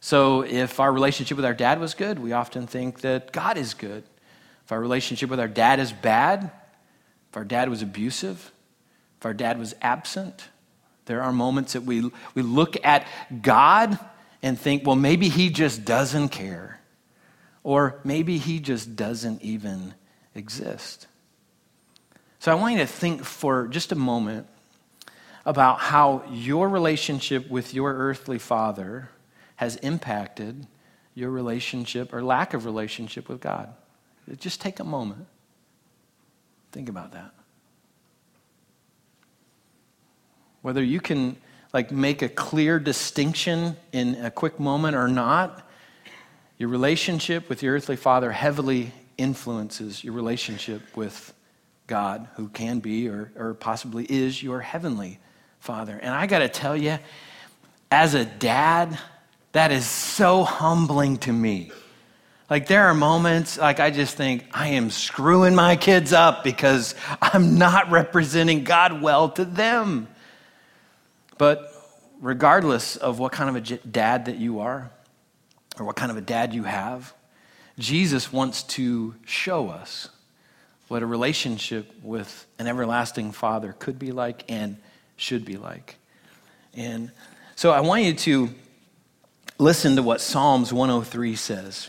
So, 0.00 0.42
if 0.42 0.80
our 0.80 0.92
relationship 0.92 1.36
with 1.36 1.44
our 1.44 1.54
dad 1.54 1.78
was 1.78 1.94
good, 1.94 2.18
we 2.18 2.32
often 2.32 2.66
think 2.66 3.00
that 3.02 3.30
God 3.32 3.56
is 3.56 3.74
good. 3.74 4.02
If 4.64 4.72
our 4.72 4.80
relationship 4.80 5.30
with 5.30 5.38
our 5.38 5.48
dad 5.48 5.78
is 5.78 5.92
bad, 5.92 6.50
if 7.30 7.36
our 7.36 7.44
dad 7.44 7.68
was 7.68 7.82
abusive, 7.82 8.50
if 9.18 9.26
our 9.26 9.34
dad 9.34 9.60
was 9.60 9.76
absent, 9.80 10.48
there 11.06 11.22
are 11.22 11.32
moments 11.32 11.72
that 11.72 11.82
we, 11.82 12.10
we 12.34 12.42
look 12.42 12.76
at 12.84 13.06
God 13.42 13.98
and 14.42 14.58
think, 14.58 14.86
well, 14.86 14.96
maybe 14.96 15.28
he 15.28 15.50
just 15.50 15.84
doesn't 15.84 16.28
care. 16.28 16.80
Or 17.62 18.00
maybe 18.04 18.38
he 18.38 18.60
just 18.60 18.94
doesn't 18.94 19.42
even 19.42 19.94
exist. 20.34 21.06
So 22.38 22.52
I 22.52 22.54
want 22.54 22.74
you 22.74 22.80
to 22.80 22.86
think 22.86 23.24
for 23.24 23.66
just 23.66 23.90
a 23.90 23.96
moment 23.96 24.46
about 25.44 25.80
how 25.80 26.24
your 26.30 26.68
relationship 26.68 27.48
with 27.50 27.72
your 27.72 27.94
earthly 27.94 28.38
father 28.38 29.08
has 29.56 29.76
impacted 29.76 30.66
your 31.14 31.30
relationship 31.30 32.12
or 32.12 32.22
lack 32.22 32.52
of 32.52 32.64
relationship 32.64 33.28
with 33.28 33.40
God. 33.40 33.72
Just 34.38 34.60
take 34.60 34.80
a 34.80 34.84
moment. 34.84 35.26
Think 36.72 36.88
about 36.88 37.12
that. 37.12 37.32
Whether 40.66 40.82
you 40.82 41.00
can 41.00 41.36
like 41.72 41.92
make 41.92 42.22
a 42.22 42.28
clear 42.28 42.80
distinction 42.80 43.76
in 43.92 44.16
a 44.16 44.32
quick 44.32 44.58
moment 44.58 44.96
or 44.96 45.06
not, 45.06 45.64
your 46.58 46.70
relationship 46.70 47.48
with 47.48 47.62
your 47.62 47.76
earthly 47.76 47.94
father 47.94 48.32
heavily 48.32 48.90
influences 49.16 50.02
your 50.02 50.12
relationship 50.12 50.82
with 50.96 51.32
God, 51.86 52.26
who 52.34 52.48
can 52.48 52.80
be 52.80 53.08
or, 53.08 53.30
or 53.36 53.54
possibly 53.54 54.06
is 54.06 54.42
your 54.42 54.58
heavenly 54.58 55.20
father. 55.60 55.96
And 56.02 56.12
I 56.12 56.26
got 56.26 56.40
to 56.40 56.48
tell 56.48 56.76
you, 56.76 56.98
as 57.92 58.14
a 58.14 58.24
dad, 58.24 58.98
that 59.52 59.70
is 59.70 59.86
so 59.86 60.42
humbling 60.42 61.18
to 61.18 61.32
me. 61.32 61.70
Like, 62.50 62.66
there 62.66 62.86
are 62.86 62.94
moments, 62.94 63.56
like, 63.56 63.78
I 63.78 63.92
just 63.92 64.16
think, 64.16 64.44
I 64.52 64.70
am 64.70 64.90
screwing 64.90 65.54
my 65.54 65.76
kids 65.76 66.12
up 66.12 66.42
because 66.42 66.96
I'm 67.22 67.56
not 67.56 67.92
representing 67.92 68.64
God 68.64 69.00
well 69.00 69.28
to 69.28 69.44
them. 69.44 70.08
But 71.38 71.72
regardless 72.20 72.96
of 72.96 73.18
what 73.18 73.32
kind 73.32 73.50
of 73.50 73.56
a 73.56 73.76
dad 73.78 74.26
that 74.26 74.36
you 74.36 74.60
are, 74.60 74.90
or 75.78 75.86
what 75.86 75.96
kind 75.96 76.10
of 76.10 76.16
a 76.16 76.22
dad 76.22 76.54
you 76.54 76.64
have, 76.64 77.12
Jesus 77.78 78.32
wants 78.32 78.62
to 78.62 79.14
show 79.26 79.68
us 79.68 80.08
what 80.88 81.02
a 81.02 81.06
relationship 81.06 81.92
with 82.02 82.46
an 82.58 82.66
everlasting 82.66 83.32
Father 83.32 83.74
could 83.78 83.98
be 83.98 84.12
like 84.12 84.44
and 84.48 84.76
should 85.16 85.44
be 85.44 85.56
like. 85.56 85.96
And 86.74 87.10
so 87.56 87.72
I 87.72 87.80
want 87.80 88.04
you 88.04 88.14
to 88.14 88.50
listen 89.58 89.96
to 89.96 90.02
what 90.02 90.20
Psalms 90.20 90.72
103 90.72 91.36
says. 91.36 91.88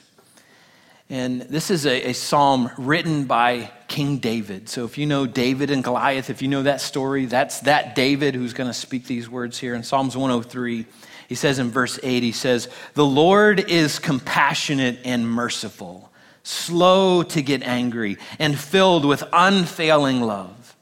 And 1.10 1.42
this 1.44 1.72
is 1.72 1.86
a, 1.86 2.10
a, 2.10 2.14
psalm 2.14 2.70
written 2.78 3.26
by 3.26 3.72
King 3.88 4.18
David. 4.18 4.68
So 4.68 4.84
if 4.84 4.98
you 4.98 5.06
know 5.06 5.26
David 5.26 5.72
and 5.72 5.82
Goliath, 5.82 6.30
if 6.30 6.42
you 6.42 6.50
know 6.50 6.64
that 6.64 6.82
story, 6.82 7.26
that's 7.26 7.62
that 7.62 7.96
David 7.96 8.36
who's 8.36 8.54
going 8.54 8.70
to 8.70 8.74
speak 8.74 9.06
these 9.06 9.30
words 9.30 9.58
here 9.58 9.74
in 9.74 9.84
Psalms 9.84 10.18
103. 10.18 10.86
He 11.30 11.36
says 11.36 11.60
in 11.60 11.72
verse 11.72 11.98
8, 12.04 12.24
he 12.24 12.34
says, 12.34 12.68
The 12.94 13.06
Lord 13.06 13.70
is 13.70 14.00
compassionate 14.00 15.00
and 15.06 15.30
merciful 15.30 16.08
slow 16.48 17.24
to 17.24 17.42
get 17.42 17.62
angry, 17.64 18.18
and 18.40 18.58
filled 18.58 19.04
with 19.04 19.24
unfailing 19.34 20.22
love. 20.22 20.76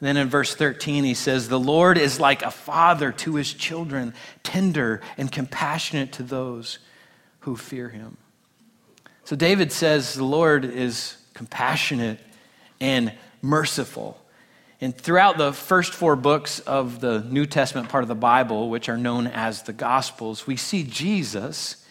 And 0.00 0.06
then 0.06 0.16
in 0.16 0.28
verse 0.28 0.54
13, 0.54 1.04
he 1.04 1.14
says, 1.14 1.48
The 1.48 1.60
Lord 1.60 1.96
is 1.96 2.20
like 2.20 2.42
a 2.42 2.50
father 2.50 3.12
to 3.12 3.36
his 3.36 3.52
children, 3.54 4.12
tender 4.42 5.00
and 5.16 5.30
compassionate 5.30 6.12
to 6.12 6.22
those 6.22 6.80
who 7.40 7.56
fear 7.56 7.88
him. 7.88 8.16
So 9.26 9.34
David 9.34 9.72
says, 9.72 10.14
The 10.14 10.24
Lord 10.24 10.64
is 10.64 11.16
compassionate 11.34 12.20
and 12.80 13.12
merciful. 13.42 14.20
And 14.80 14.96
throughout 14.96 15.36
the 15.36 15.52
first 15.52 15.94
four 15.94 16.14
books 16.14 16.60
of 16.60 17.00
the 17.00 17.22
New 17.22 17.44
Testament 17.44 17.88
part 17.88 18.04
of 18.04 18.08
the 18.08 18.14
Bible, 18.14 18.70
which 18.70 18.88
are 18.88 18.96
known 18.96 19.26
as 19.26 19.64
the 19.64 19.72
Gospels, 19.72 20.46
we 20.46 20.56
see 20.56 20.84
Jesus 20.84 21.84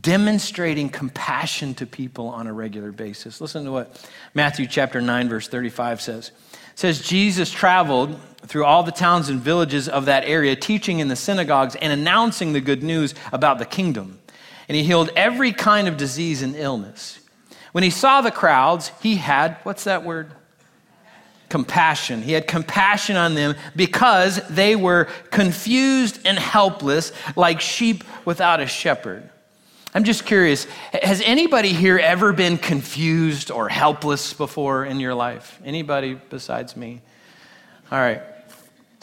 demonstrating 0.00 0.90
compassion 0.90 1.72
to 1.76 1.86
people 1.86 2.28
on 2.28 2.46
a 2.46 2.52
regular 2.52 2.92
basis. 2.92 3.40
Listen 3.40 3.64
to 3.64 3.72
what 3.72 4.10
Matthew 4.34 4.66
chapter 4.66 5.00
9 5.00 5.28
verse 5.30 5.48
35 5.48 6.02
says. 6.02 6.28
It 6.28 6.78
says 6.78 7.00
Jesus 7.00 7.50
traveled 7.50 8.20
through 8.42 8.66
all 8.66 8.82
the 8.82 8.92
towns 8.92 9.30
and 9.30 9.40
villages 9.40 9.88
of 9.88 10.04
that 10.04 10.24
area 10.24 10.54
teaching 10.54 10.98
in 10.98 11.08
the 11.08 11.16
synagogues 11.16 11.76
and 11.76 11.94
announcing 11.94 12.52
the 12.52 12.60
good 12.60 12.82
news 12.82 13.14
about 13.32 13.58
the 13.58 13.64
kingdom. 13.64 14.18
And 14.68 14.76
he 14.76 14.84
healed 14.84 15.10
every 15.16 15.52
kind 15.52 15.88
of 15.88 15.96
disease 15.96 16.42
and 16.42 16.56
illness. 16.56 17.18
When 17.72 17.84
he 17.84 17.90
saw 17.90 18.20
the 18.20 18.30
crowds, 18.30 18.90
he 19.02 19.16
had 19.16 19.58
what's 19.64 19.84
that 19.84 20.04
word? 20.04 20.32
compassion. 21.54 22.20
He 22.20 22.32
had 22.32 22.48
compassion 22.48 23.14
on 23.14 23.36
them 23.36 23.54
because 23.76 24.40
they 24.48 24.74
were 24.74 25.04
confused 25.30 26.18
and 26.24 26.36
helpless 26.36 27.12
like 27.36 27.60
sheep 27.60 28.02
without 28.24 28.58
a 28.58 28.66
shepherd. 28.66 29.30
I'm 29.94 30.02
just 30.02 30.26
curious 30.26 30.64
has 30.92 31.22
anybody 31.24 31.72
here 31.72 31.96
ever 31.96 32.32
been 32.32 32.58
confused 32.58 33.52
or 33.52 33.68
helpless 33.68 34.32
before 34.32 34.84
in 34.84 34.98
your 34.98 35.14
life? 35.14 35.60
Anybody 35.64 36.20
besides 36.28 36.76
me? 36.76 37.02
All 37.92 38.00
right. 38.00 38.20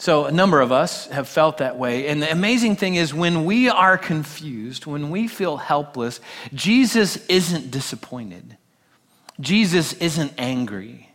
So, 0.02 0.24
a 0.24 0.32
number 0.32 0.60
of 0.60 0.72
us 0.72 1.06
have 1.10 1.28
felt 1.28 1.58
that 1.58 1.78
way. 1.78 2.08
And 2.08 2.20
the 2.20 2.28
amazing 2.28 2.74
thing 2.74 2.96
is, 2.96 3.14
when 3.14 3.44
we 3.44 3.68
are 3.68 3.96
confused, 3.96 4.84
when 4.84 5.10
we 5.10 5.28
feel 5.28 5.58
helpless, 5.58 6.18
Jesus 6.52 7.24
isn't 7.28 7.70
disappointed. 7.70 8.56
Jesus 9.38 9.92
isn't 9.92 10.32
angry. 10.38 11.08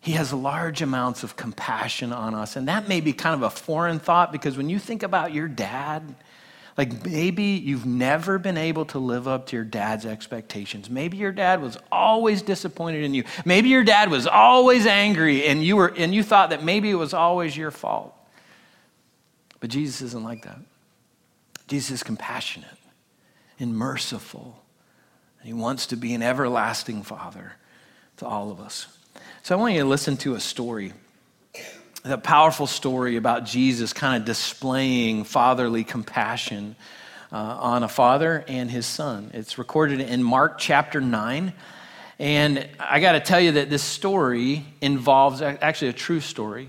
He 0.00 0.12
has 0.12 0.32
large 0.32 0.82
amounts 0.82 1.24
of 1.24 1.34
compassion 1.34 2.12
on 2.12 2.32
us. 2.32 2.54
And 2.54 2.68
that 2.68 2.86
may 2.86 3.00
be 3.00 3.12
kind 3.12 3.34
of 3.34 3.42
a 3.42 3.50
foreign 3.50 3.98
thought 3.98 4.30
because 4.30 4.56
when 4.56 4.68
you 4.68 4.78
think 4.78 5.02
about 5.02 5.34
your 5.34 5.48
dad, 5.48 6.14
like 6.76 7.06
maybe 7.06 7.42
you've 7.42 7.86
never 7.86 8.38
been 8.38 8.58
able 8.58 8.84
to 8.86 8.98
live 8.98 9.26
up 9.26 9.46
to 9.46 9.56
your 9.56 9.64
dad's 9.64 10.04
expectations. 10.04 10.90
Maybe 10.90 11.16
your 11.16 11.32
dad 11.32 11.62
was 11.62 11.78
always 11.90 12.42
disappointed 12.42 13.02
in 13.02 13.14
you. 13.14 13.24
Maybe 13.46 13.70
your 13.70 13.84
dad 13.84 14.10
was 14.10 14.26
always 14.26 14.86
angry 14.86 15.46
and 15.46 15.64
you 15.64 15.76
were 15.76 15.92
and 15.96 16.14
you 16.14 16.22
thought 16.22 16.50
that 16.50 16.62
maybe 16.62 16.90
it 16.90 16.94
was 16.94 17.14
always 17.14 17.56
your 17.56 17.70
fault. 17.70 18.14
But 19.60 19.70
Jesus 19.70 20.02
isn't 20.02 20.22
like 20.22 20.44
that. 20.44 20.58
Jesus 21.66 21.92
is 21.92 22.02
compassionate 22.02 22.68
and 23.58 23.74
merciful. 23.74 24.62
And 25.40 25.46
he 25.46 25.54
wants 25.54 25.86
to 25.86 25.96
be 25.96 26.12
an 26.12 26.22
everlasting 26.22 27.02
father 27.02 27.54
to 28.18 28.26
all 28.26 28.50
of 28.50 28.60
us. 28.60 28.86
So 29.42 29.56
I 29.56 29.58
want 29.58 29.74
you 29.74 29.80
to 29.80 29.88
listen 29.88 30.16
to 30.18 30.34
a 30.34 30.40
story 30.40 30.92
the 32.06 32.16
powerful 32.16 32.68
story 32.68 33.16
about 33.16 33.44
Jesus 33.44 33.92
kind 33.92 34.20
of 34.20 34.24
displaying 34.24 35.24
fatherly 35.24 35.82
compassion 35.82 36.76
uh, 37.32 37.36
on 37.36 37.82
a 37.82 37.88
father 37.88 38.44
and 38.46 38.70
his 38.70 38.86
son. 38.86 39.32
It's 39.34 39.58
recorded 39.58 40.00
in 40.00 40.22
Mark 40.22 40.58
chapter 40.58 41.00
9. 41.00 41.52
And 42.20 42.68
I 42.78 43.00
got 43.00 43.12
to 43.12 43.20
tell 43.20 43.40
you 43.40 43.52
that 43.52 43.70
this 43.70 43.82
story 43.82 44.64
involves 44.80 45.42
actually 45.42 45.88
a 45.88 45.92
true 45.92 46.20
story 46.20 46.68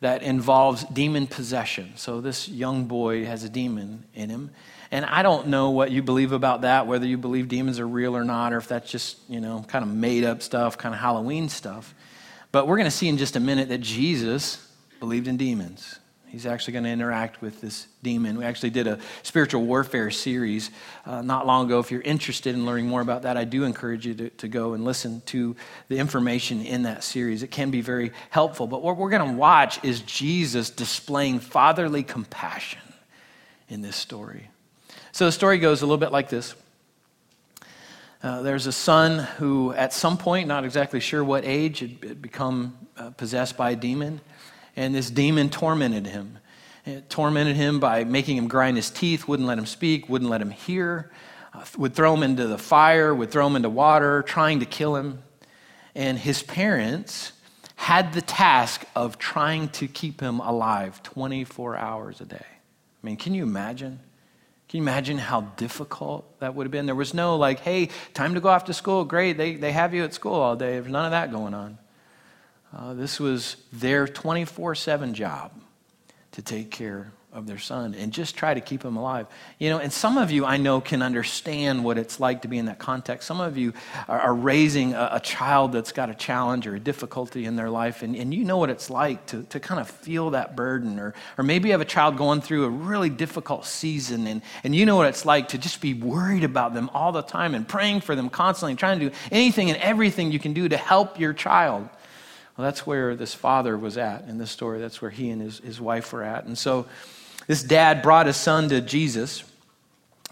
that 0.00 0.22
involves 0.22 0.84
demon 0.84 1.26
possession. 1.26 1.94
So 1.96 2.20
this 2.20 2.48
young 2.48 2.84
boy 2.84 3.24
has 3.24 3.42
a 3.42 3.48
demon 3.48 4.04
in 4.14 4.30
him. 4.30 4.50
And 4.92 5.04
I 5.04 5.24
don't 5.24 5.48
know 5.48 5.70
what 5.70 5.90
you 5.90 6.04
believe 6.04 6.30
about 6.30 6.60
that, 6.60 6.86
whether 6.86 7.04
you 7.04 7.18
believe 7.18 7.48
demons 7.48 7.80
are 7.80 7.88
real 7.88 8.16
or 8.16 8.22
not, 8.22 8.52
or 8.52 8.58
if 8.58 8.68
that's 8.68 8.88
just, 8.88 9.18
you 9.28 9.40
know, 9.40 9.64
kind 9.66 9.82
of 9.82 9.90
made 9.90 10.22
up 10.22 10.40
stuff, 10.40 10.78
kind 10.78 10.94
of 10.94 11.00
Halloween 11.00 11.48
stuff. 11.48 11.96
But 12.52 12.68
we're 12.68 12.76
going 12.76 12.86
to 12.86 12.96
see 12.96 13.08
in 13.08 13.18
just 13.18 13.34
a 13.34 13.40
minute 13.40 13.70
that 13.70 13.80
Jesus 13.80 14.66
believed 15.00 15.28
in 15.28 15.36
demons. 15.36 15.98
He's 16.28 16.44
actually 16.44 16.74
going 16.74 16.84
to 16.84 16.90
interact 16.90 17.40
with 17.40 17.62
this 17.62 17.86
demon. 18.02 18.36
We 18.36 18.44
actually 18.44 18.70
did 18.70 18.86
a 18.86 18.98
spiritual 19.22 19.64
warfare 19.64 20.10
series 20.10 20.70
uh, 21.06 21.22
not 21.22 21.46
long 21.46 21.66
ago. 21.66 21.78
If 21.78 21.90
you're 21.90 22.02
interested 22.02 22.54
in 22.54 22.66
learning 22.66 22.86
more 22.86 23.00
about 23.00 23.22
that, 23.22 23.38
I 23.38 23.44
do 23.44 23.64
encourage 23.64 24.06
you 24.06 24.14
to, 24.14 24.30
to 24.30 24.48
go 24.48 24.74
and 24.74 24.84
listen 24.84 25.22
to 25.26 25.56
the 25.88 25.96
information 25.96 26.64
in 26.66 26.82
that 26.82 27.02
series. 27.02 27.42
It 27.42 27.50
can 27.50 27.70
be 27.70 27.80
very 27.80 28.12
helpful. 28.28 28.66
But 28.66 28.82
what 28.82 28.98
we're 28.98 29.08
going 29.08 29.26
to 29.26 29.38
watch 29.38 29.82
is 29.82 30.02
Jesus 30.02 30.68
displaying 30.68 31.40
fatherly 31.40 32.02
compassion 32.02 32.82
in 33.70 33.80
this 33.80 33.96
story. 33.96 34.48
So 35.12 35.24
the 35.24 35.32
story 35.32 35.58
goes 35.58 35.80
a 35.80 35.86
little 35.86 35.96
bit 35.96 36.12
like 36.12 36.28
this. 36.28 36.54
Uh, 38.22 38.42
there's 38.42 38.66
a 38.66 38.72
son 38.72 39.20
who, 39.38 39.72
at 39.72 39.94
some 39.94 40.18
point, 40.18 40.46
not 40.46 40.64
exactly 40.64 41.00
sure 41.00 41.24
what 41.24 41.44
age, 41.46 41.78
had 41.78 42.20
become 42.20 42.76
uh, 42.98 43.10
possessed 43.10 43.56
by 43.56 43.70
a 43.70 43.76
demon 43.76 44.20
and 44.78 44.94
this 44.94 45.10
demon 45.10 45.50
tormented 45.50 46.06
him. 46.06 46.38
It 46.86 47.10
tormented 47.10 47.56
him 47.56 47.80
by 47.80 48.04
making 48.04 48.36
him 48.36 48.46
grind 48.46 48.76
his 48.76 48.90
teeth, 48.90 49.26
wouldn't 49.26 49.48
let 49.48 49.58
him 49.58 49.66
speak, 49.66 50.08
wouldn't 50.08 50.30
let 50.30 50.40
him 50.40 50.52
hear, 50.52 51.10
uh, 51.52 51.64
would 51.76 51.94
throw 51.94 52.14
him 52.14 52.22
into 52.22 52.46
the 52.46 52.58
fire, 52.58 53.12
would 53.12 53.32
throw 53.32 53.48
him 53.48 53.56
into 53.56 53.68
water, 53.68 54.22
trying 54.22 54.60
to 54.60 54.66
kill 54.66 54.94
him. 54.94 55.20
And 55.96 56.16
his 56.16 56.44
parents 56.44 57.32
had 57.74 58.12
the 58.12 58.22
task 58.22 58.84
of 58.94 59.18
trying 59.18 59.68
to 59.70 59.88
keep 59.88 60.20
him 60.20 60.38
alive 60.38 61.02
24 61.02 61.76
hours 61.76 62.20
a 62.20 62.24
day. 62.24 62.36
I 62.46 63.06
mean, 63.06 63.16
can 63.16 63.34
you 63.34 63.42
imagine? 63.42 63.98
Can 64.68 64.78
you 64.78 64.84
imagine 64.84 65.18
how 65.18 65.40
difficult 65.56 66.38
that 66.38 66.54
would 66.54 66.66
have 66.66 66.70
been? 66.70 66.86
There 66.86 66.94
was 66.94 67.14
no 67.14 67.34
like, 67.34 67.58
hey, 67.58 67.88
time 68.14 68.34
to 68.34 68.40
go 68.40 68.48
off 68.48 68.66
to 68.66 68.74
school. 68.74 69.04
Great, 69.04 69.36
they, 69.36 69.56
they 69.56 69.72
have 69.72 69.92
you 69.92 70.04
at 70.04 70.14
school 70.14 70.34
all 70.34 70.54
day. 70.54 70.78
There's 70.78 70.86
none 70.86 71.04
of 71.04 71.10
that 71.10 71.32
going 71.32 71.52
on. 71.52 71.78
Uh, 72.76 72.94
this 72.94 73.18
was 73.18 73.56
their 73.72 74.06
24 74.06 74.74
7 74.74 75.14
job 75.14 75.52
to 76.32 76.42
take 76.42 76.70
care 76.70 77.12
of 77.30 77.46
their 77.46 77.58
son 77.58 77.94
and 77.94 78.10
just 78.10 78.36
try 78.36 78.54
to 78.54 78.60
keep 78.60 78.82
him 78.82 78.96
alive. 78.96 79.26
You 79.58 79.68
know, 79.68 79.78
and 79.78 79.92
some 79.92 80.16
of 80.16 80.30
you 80.30 80.46
I 80.46 80.56
know 80.56 80.80
can 80.80 81.02
understand 81.02 81.84
what 81.84 81.98
it's 81.98 82.18
like 82.18 82.42
to 82.42 82.48
be 82.48 82.56
in 82.56 82.66
that 82.66 82.78
context. 82.78 83.28
Some 83.28 83.40
of 83.40 83.58
you 83.58 83.74
are, 84.08 84.18
are 84.18 84.34
raising 84.34 84.94
a, 84.94 85.10
a, 85.12 85.20
child 85.20 85.72
that's 85.72 85.92
got 85.92 86.08
a 86.08 86.14
challenge 86.14 86.66
or 86.66 86.74
a 86.74 86.80
difficulty 86.80 87.44
in 87.44 87.54
their 87.54 87.68
life, 87.68 88.02
and, 88.02 88.16
and 88.16 88.32
you 88.32 88.44
know 88.44 88.56
what 88.56 88.70
it's 88.70 88.88
like 88.88 89.26
to, 89.26 89.42
to 89.44 89.60
kind 89.60 89.78
of 89.78 89.90
feel 89.90 90.30
that 90.30 90.56
burden. 90.56 90.98
Or, 90.98 91.12
or 91.36 91.44
maybe 91.44 91.68
you 91.68 91.72
have 91.74 91.82
a 91.82 91.86
child 91.86 92.16
going 92.16 92.40
through 92.40 92.64
a 92.64 92.70
really 92.70 93.10
difficult 93.10 93.66
season, 93.66 94.26
and, 94.26 94.40
and 94.64 94.74
you 94.74 94.86
know 94.86 94.96
what 94.96 95.06
it's 95.06 95.26
like 95.26 95.48
to 95.48 95.58
just 95.58 95.82
be 95.82 95.92
worried 95.92 96.44
about 96.44 96.72
them 96.72 96.90
all 96.94 97.12
the 97.12 97.22
time 97.22 97.54
and 97.54 97.68
praying 97.68 98.00
for 98.00 98.16
them 98.16 98.30
constantly, 98.30 98.74
trying 98.74 99.00
to 99.00 99.10
do 99.10 99.16
anything 99.30 99.68
and 99.70 99.78
everything 99.80 100.32
you 100.32 100.38
can 100.38 100.54
do 100.54 100.66
to 100.66 100.78
help 100.78 101.20
your 101.20 101.34
child. 101.34 101.88
Well, 102.58 102.64
that's 102.64 102.84
where 102.84 103.14
this 103.14 103.34
father 103.34 103.78
was 103.78 103.96
at 103.96 104.24
in 104.24 104.38
this 104.38 104.50
story. 104.50 104.80
That's 104.80 105.00
where 105.00 105.12
he 105.12 105.30
and 105.30 105.40
his, 105.40 105.60
his 105.60 105.80
wife 105.80 106.12
were 106.12 106.24
at. 106.24 106.44
And 106.44 106.58
so, 106.58 106.86
this 107.46 107.62
dad 107.62 108.02
brought 108.02 108.26
his 108.26 108.36
son 108.36 108.68
to 108.70 108.80
Jesus. 108.80 109.44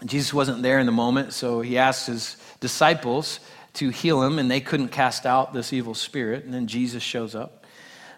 Jesus 0.03 0.33
wasn't 0.33 0.61
there 0.61 0.77
in 0.77 0.85
the 0.85 0.91
moment, 0.91 1.31
so 1.31 1.61
he 1.61 1.77
asked 1.77 2.07
his 2.07 2.35
disciples 2.59 3.39
to 3.75 3.89
heal 3.91 4.21
him, 4.21 4.39
and 4.39 4.51
they 4.51 4.59
couldn't 4.59 4.89
cast 4.89 5.25
out 5.25 5.53
this 5.53 5.71
evil 5.71 5.93
spirit. 5.93 6.43
And 6.43 6.53
then 6.53 6.67
Jesus 6.67 7.01
shows 7.01 7.33
up. 7.33 7.65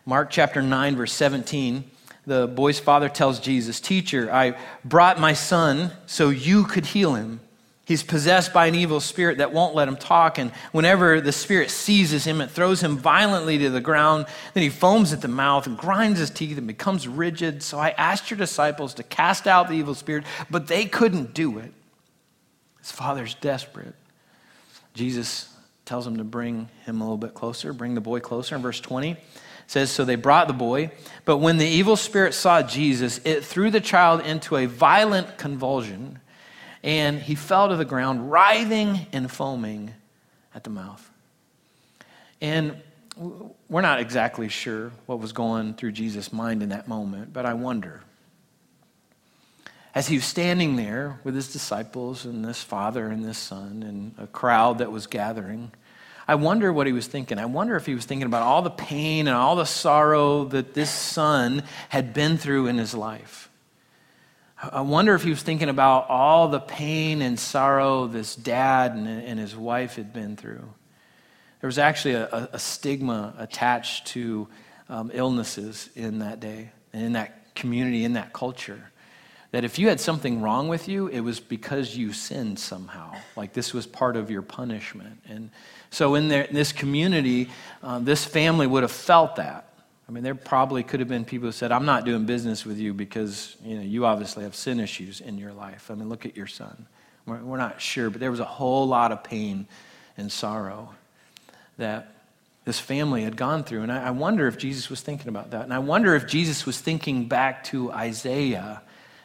Mark 0.07 0.31
chapter 0.31 0.63
9, 0.63 0.95
verse 0.95 1.13
17, 1.13 1.83
the 2.25 2.47
boy's 2.47 2.79
father 2.79 3.09
tells 3.09 3.39
Jesus, 3.39 3.79
Teacher, 3.79 4.33
I 4.33 4.57
brought 4.83 5.19
my 5.19 5.33
son 5.33 5.91
so 6.07 6.29
you 6.29 6.63
could 6.63 6.87
heal 6.87 7.13
him. 7.13 7.41
He's 7.89 8.03
possessed 8.03 8.53
by 8.53 8.67
an 8.67 8.75
evil 8.75 8.99
spirit 8.99 9.39
that 9.39 9.51
won't 9.51 9.73
let 9.73 9.87
him 9.87 9.97
talk. 9.97 10.37
And 10.37 10.51
whenever 10.73 11.19
the 11.21 11.31
spirit 11.31 11.71
seizes 11.71 12.23
him, 12.23 12.39
it 12.39 12.51
throws 12.51 12.83
him 12.83 12.99
violently 12.99 13.57
to 13.57 13.71
the 13.71 13.81
ground. 13.81 14.27
Then 14.53 14.61
he 14.61 14.69
foams 14.69 15.11
at 15.11 15.21
the 15.21 15.27
mouth 15.27 15.65
and 15.65 15.75
grinds 15.75 16.19
his 16.19 16.29
teeth 16.29 16.59
and 16.59 16.67
becomes 16.67 17.07
rigid. 17.07 17.63
So 17.63 17.79
I 17.79 17.89
asked 17.97 18.29
your 18.29 18.37
disciples 18.37 18.93
to 18.93 19.01
cast 19.01 19.47
out 19.47 19.69
the 19.69 19.73
evil 19.73 19.95
spirit, 19.95 20.23
but 20.51 20.67
they 20.67 20.85
couldn't 20.85 21.33
do 21.33 21.57
it. 21.57 21.73
His 22.77 22.91
father's 22.91 23.33
desperate. 23.33 23.95
Jesus 24.93 25.51
tells 25.85 26.05
him 26.05 26.17
to 26.17 26.23
bring 26.23 26.69
him 26.85 27.01
a 27.01 27.03
little 27.03 27.17
bit 27.17 27.33
closer, 27.33 27.73
bring 27.73 27.95
the 27.95 28.01
boy 28.01 28.19
closer. 28.19 28.55
In 28.55 28.61
verse 28.61 28.79
20, 28.79 29.17
says, 29.65 29.89
So 29.89 30.05
they 30.05 30.15
brought 30.15 30.47
the 30.47 30.53
boy, 30.53 30.91
but 31.25 31.37
when 31.37 31.57
the 31.57 31.65
evil 31.65 31.95
spirit 31.95 32.35
saw 32.35 32.61
Jesus, 32.61 33.19
it 33.25 33.43
threw 33.43 33.71
the 33.71 33.81
child 33.81 34.21
into 34.21 34.57
a 34.57 34.67
violent 34.67 35.39
convulsion 35.39 36.19
and 36.83 37.21
he 37.21 37.35
fell 37.35 37.69
to 37.69 37.75
the 37.75 37.85
ground, 37.85 38.31
writhing 38.31 39.07
and 39.11 39.29
foaming 39.31 39.93
at 40.55 40.63
the 40.63 40.69
mouth. 40.69 41.09
And 42.41 42.81
we're 43.67 43.81
not 43.81 43.99
exactly 43.99 44.47
sure 44.47 44.91
what 45.05 45.19
was 45.19 45.33
going 45.33 45.73
through 45.73 45.91
Jesus' 45.91 46.31
mind 46.31 46.63
in 46.63 46.69
that 46.69 46.87
moment, 46.87 47.33
but 47.33 47.45
I 47.45 47.53
wonder. 47.53 48.01
As 49.93 50.07
he 50.07 50.15
was 50.15 50.25
standing 50.25 50.75
there 50.75 51.19
with 51.23 51.35
his 51.35 51.51
disciples 51.51 52.23
and 52.23 52.45
this 52.45 52.63
father 52.63 53.07
and 53.07 53.23
this 53.23 53.37
son 53.37 53.83
and 53.83 54.13
a 54.17 54.27
crowd 54.27 54.77
that 54.77 54.91
was 54.91 55.07
gathering, 55.07 55.71
I 56.27 56.35
wonder 56.35 56.71
what 56.71 56.85
he 56.87 56.93
was 56.93 57.07
thinking. 57.07 57.39
I 57.39 57.45
wonder 57.45 57.75
if 57.75 57.87
he 57.87 57.95
was 57.95 58.05
thinking 58.05 58.27
about 58.27 58.43
all 58.43 58.61
the 58.61 58.69
pain 58.69 59.27
and 59.27 59.35
all 59.35 59.55
the 59.55 59.65
sorrow 59.65 60.45
that 60.45 60.75
this 60.75 60.91
son 60.91 61.63
had 61.89 62.13
been 62.13 62.37
through 62.37 62.67
in 62.67 62.77
his 62.77 62.93
life. 62.93 63.48
I 64.61 64.81
wonder 64.81 65.15
if 65.15 65.23
he 65.23 65.29
was 65.29 65.41
thinking 65.41 65.69
about 65.69 66.09
all 66.09 66.49
the 66.49 66.59
pain 66.59 67.21
and 67.21 67.39
sorrow 67.39 68.07
this 68.07 68.35
dad 68.35 68.91
and, 68.91 69.39
his 69.39 69.55
wife 69.55 69.95
had 69.95 70.11
been 70.11 70.35
through. 70.35 70.67
There 71.61 71.67
was 71.67 71.77
actually 71.77 72.15
a, 72.15 72.49
a 72.51 72.59
stigma 72.59 73.33
attached 73.37 74.07
to 74.07 74.49
um, 74.89 75.11
illnesses 75.13 75.89
in 75.95 76.19
that 76.19 76.41
day 76.41 76.71
and 76.91 77.03
in 77.03 77.13
that 77.13 77.55
community, 77.55 78.03
in 78.03 78.13
that 78.13 78.33
culture. 78.33 78.91
That 79.51 79.63
if 79.63 79.79
you 79.79 79.87
had 79.87 79.99
something 79.99 80.41
wrong 80.41 80.67
with 80.67 80.89
you, 80.89 81.07
it 81.07 81.21
was 81.21 81.39
because 81.39 81.95
you 81.95 82.11
sinned 82.11 82.59
somehow. 82.59 83.13
Like 83.37 83.53
this 83.53 83.73
was 83.73 83.87
part 83.87 84.17
of 84.17 84.29
your 84.29 84.41
punishment. 84.41 85.21
And 85.27 85.51
so 85.89 86.15
in, 86.15 86.29
in 86.31 86.53
this 86.53 86.73
community, 86.73 87.49
uh, 87.81 87.99
this 87.99 88.25
family 88.25 88.67
would 88.67 88.83
have 88.83 88.91
felt 88.91 89.37
that. 89.37 89.68
I 90.09 90.11
mean, 90.11 90.23
there 90.23 90.33
probably 90.33 90.81
could 90.81 91.01
have 91.01 91.07
been 91.07 91.23
people 91.23 91.49
who 91.49 91.51
said, 91.51 91.71
I'm 91.71 91.85
not 91.85 92.03
doing 92.03 92.25
business 92.25 92.65
with 92.65 92.79
you 92.79 92.95
because, 92.95 93.55
you 93.63 93.75
know, 93.75 93.83
you 93.83 94.07
obviously 94.07 94.43
have 94.43 94.55
sin 94.55 94.79
issues 94.79 95.21
in 95.21 95.37
your 95.37 95.53
life. 95.53 95.91
I 95.91 95.93
mean, 95.93 96.09
look 96.09 96.25
at 96.25 96.35
your 96.35 96.47
son. 96.47 96.87
We're, 97.27 97.37
we're 97.37 97.57
not 97.57 97.79
sure, 97.79 98.09
but 98.09 98.19
there 98.19 98.31
was 98.31 98.39
a 98.39 98.45
whole 98.45 98.87
lot 98.87 99.11
of 99.11 99.23
pain 99.23 99.67
and 100.17 100.31
sorrow 100.31 100.95
that 101.77 102.15
this 102.65 102.79
family 102.79 103.21
had 103.23 103.37
gone 103.37 103.63
through. 103.63 103.83
And 103.83 103.91
I, 103.91 104.07
I 104.07 104.09
wonder 104.09 104.47
if 104.47 104.57
Jesus 104.57 104.89
was 104.89 104.99
thinking 105.01 105.27
about 105.27 105.51
that. 105.51 105.61
And 105.61 105.71
I 105.71 105.77
wonder 105.77 106.15
if 106.15 106.25
Jesus 106.25 106.65
was 106.65 106.81
thinking 106.81 107.27
back 107.27 107.63
to 107.65 107.91
Isaiah 107.91 108.81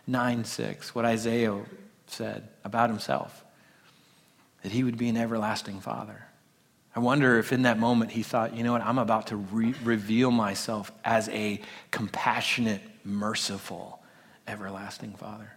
9 0.07 0.44
6, 0.44 0.94
what 0.94 1.07
Isaiah 1.07 1.62
said 2.09 2.47
about 2.62 2.90
himself 2.90 3.42
that 4.62 4.73
he 4.73 4.85
would 4.85 4.99
be 4.99 5.09
an 5.09 5.16
everlasting 5.16 5.81
father. 5.81 6.24
I 6.96 7.00
wonder 7.00 7.38
if 7.38 7.52
in 7.52 7.62
that 7.62 7.78
moment 7.78 8.12
he 8.12 8.22
thought, 8.22 8.54
you 8.54 8.62
know 8.62 8.72
what, 8.72 8.83
I'm 8.83 8.98
about 8.98 9.28
to 9.28 9.37
re- 9.37 9.74
reveal 9.83 10.30
myself 10.30 10.92
as 11.04 11.28
a 11.30 11.61
compassionate, 11.90 12.83
merciful, 13.04 14.00
everlasting 14.46 15.14
Father. 15.14 15.50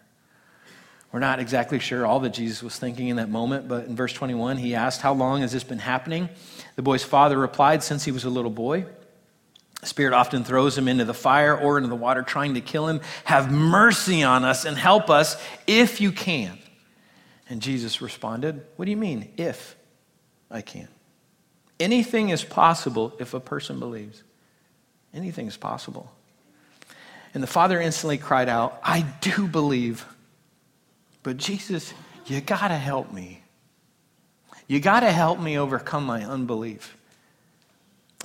We're 1.12 1.20
not 1.20 1.40
exactly 1.40 1.80
sure 1.80 2.06
all 2.06 2.20
that 2.22 2.34
Jesus 2.34 2.62
was 2.62 2.78
thinking 2.78 3.08
in 3.08 3.18
that 3.18 3.30
moment, 3.30 3.68
but 3.68 3.86
in 3.86 3.96
verse 3.96 4.14
21, 4.14 4.58
he 4.58 4.76
asked, 4.76 5.02
How 5.02 5.14
long 5.14 5.42
has 5.42 5.52
this 5.52 5.64
been 5.64 5.80
happening? 5.80 6.28
The 6.76 6.82
boy's 6.82 7.04
father 7.04 7.38
replied, 7.38 7.82
Since 7.84 8.04
he 8.04 8.12
was 8.12 8.26
a 8.26 8.30
little 8.30 8.52
boy. 8.52 8.86
The 9.82 9.88
Spirit 9.88 10.14
often 10.14 10.44
throws 10.44 10.76
him 10.78 10.88
into 10.88 11.06
the 11.06 11.14
fire 11.14 11.56
or 11.56 11.78
into 11.78 11.88
the 11.88 11.96
water, 11.96 12.24
trying 12.24 12.56
to 12.56 12.62
kill 12.62 12.88
him. 12.88 13.00
Have 13.26 13.52
mercy 13.52 14.24
on 14.24 14.44
us 14.44 14.66
and 14.66 14.76
help 14.76 15.10
us 15.10 15.42
if 15.68 16.02
you 16.02 16.12
can. 16.12 16.58
And 17.48 17.62
Jesus 17.62 18.02
responded, 18.02 18.66
What 18.76 18.86
do 18.86 18.92
you 18.92 18.98
mean, 18.98 19.32
if 19.38 19.78
I 20.52 20.62
can? 20.62 20.90
Anything 21.80 22.30
is 22.30 22.44
possible 22.44 23.14
if 23.20 23.34
a 23.34 23.40
person 23.40 23.80
believes. 23.80 24.24
Anything 25.14 25.48
is 25.48 25.58
possible. 25.58 26.12
And 27.34 27.44
the 27.44 27.48
father 27.48 27.80
instantly 27.80 28.18
cried 28.18 28.50
out, 28.50 28.80
I 28.84 29.02
do 29.22 29.48
believe. 29.48 30.06
But 31.24 31.38
Jesus, 31.38 31.94
you 32.26 32.42
got 32.42 32.70
to 32.70 32.78
help 32.78 33.12
me. 33.12 33.42
You 34.68 34.80
got 34.80 35.02
to 35.02 35.12
help 35.12 35.40
me 35.40 35.58
overcome 35.58 36.06
my 36.06 36.24
unbelief. 36.26 36.98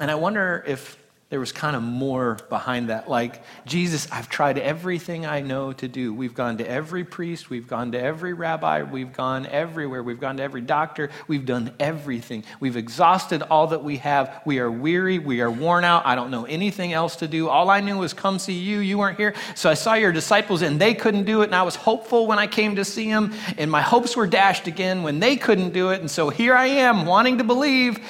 And 0.01 0.11
I 0.11 0.15
wonder 0.15 0.65
if 0.67 0.97
there 1.33 1.41
was 1.41 1.51
kind 1.51 1.75
of 1.75 1.83
more 1.83 2.37
behind 2.51 2.91
that. 2.91 3.09
Like, 3.09 3.43
Jesus, 3.65 4.07
I've 4.13 4.29
tried 4.29 4.59
everything 4.59 5.25
I 5.25 5.41
know 5.41 5.73
to 5.73 5.89
do. 5.89 6.13
We've 6.13 6.35
gone 6.35 6.59
to 6.59 6.71
every 6.71 7.05
priest, 7.05 7.49
we've 7.49 7.67
gone 7.67 7.93
to 7.93 7.99
every 7.99 8.35
rabbi, 8.35 8.83
we've 8.83 9.15
gone 9.15 9.47
everywhere, 9.47 10.03
we've 10.03 10.21
gone 10.21 10.37
to 10.37 10.43
every 10.43 10.61
doctor, 10.61 11.09
we've 11.29 11.47
done 11.47 11.73
everything. 11.81 12.45
We've 12.61 12.77
exhausted 12.77 13.41
all 13.45 13.69
that 13.69 13.83
we 13.83 13.97
have. 13.97 14.43
We 14.45 14.59
are 14.59 14.71
weary, 14.71 15.19
we 15.19 15.41
are 15.41 15.51
worn 15.51 15.85
out. 15.85 16.05
I 16.05 16.17
don't 16.17 16.31
know 16.31 16.45
anything 16.45 16.93
else 16.93 17.17
to 17.17 17.27
do. 17.27 17.49
All 17.49 17.71
I 17.71 17.81
knew 17.81 17.97
was 17.97 18.13
come 18.13 18.39
see 18.39 18.59
you. 18.59 18.81
You 18.81 18.99
weren't 18.99 19.17
here. 19.17 19.35
So 19.55 19.71
I 19.71 19.75
saw 19.75 19.95
your 19.95 20.13
disciples 20.13 20.61
and 20.61 20.79
they 20.79 20.93
couldn't 20.93 21.25
do 21.25 21.41
it, 21.41 21.47
and 21.47 21.55
I 21.55 21.63
was 21.63 21.77
hopeful 21.77 22.27
when 22.27 22.39
I 22.39 22.47
came 22.47 22.77
to 22.77 22.85
see 22.85 23.11
them, 23.11 23.33
and 23.57 23.71
my 23.71 23.81
hopes 23.81 24.15
were 24.15 24.27
dashed 24.27 24.67
again 24.67 25.03
when 25.03 25.19
they 25.19 25.37
couldn't 25.37 25.73
do 25.73 25.93
it. 25.93 26.01
And 26.01 26.11
so 26.11 26.29
here 26.29 26.55
I 26.55 26.67
am 26.67 27.07
wanting 27.07 27.39
to 27.39 27.45
believe, 27.45 28.07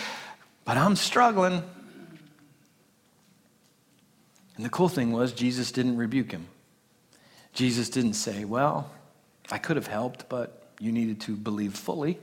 but 0.65 0.77
I'm 0.77 0.97
struggling. 0.97 1.63
And 4.63 4.67
the 4.69 4.71
cool 4.71 4.89
thing 4.89 5.11
was, 5.11 5.33
Jesus 5.33 5.73
didn't 5.73 5.97
rebuke 5.97 6.31
him. 6.31 6.47
Jesus 7.53 7.89
didn't 7.89 8.13
say, 8.13 8.45
Well, 8.45 8.89
I 9.51 9.59
could 9.59 9.75
have 9.75 9.89
helped, 9.89 10.29
but 10.29 10.69
you 10.79 10.93
needed 10.93 11.21
to 11.23 11.35
believe 11.35 11.75
fully. 11.75 12.17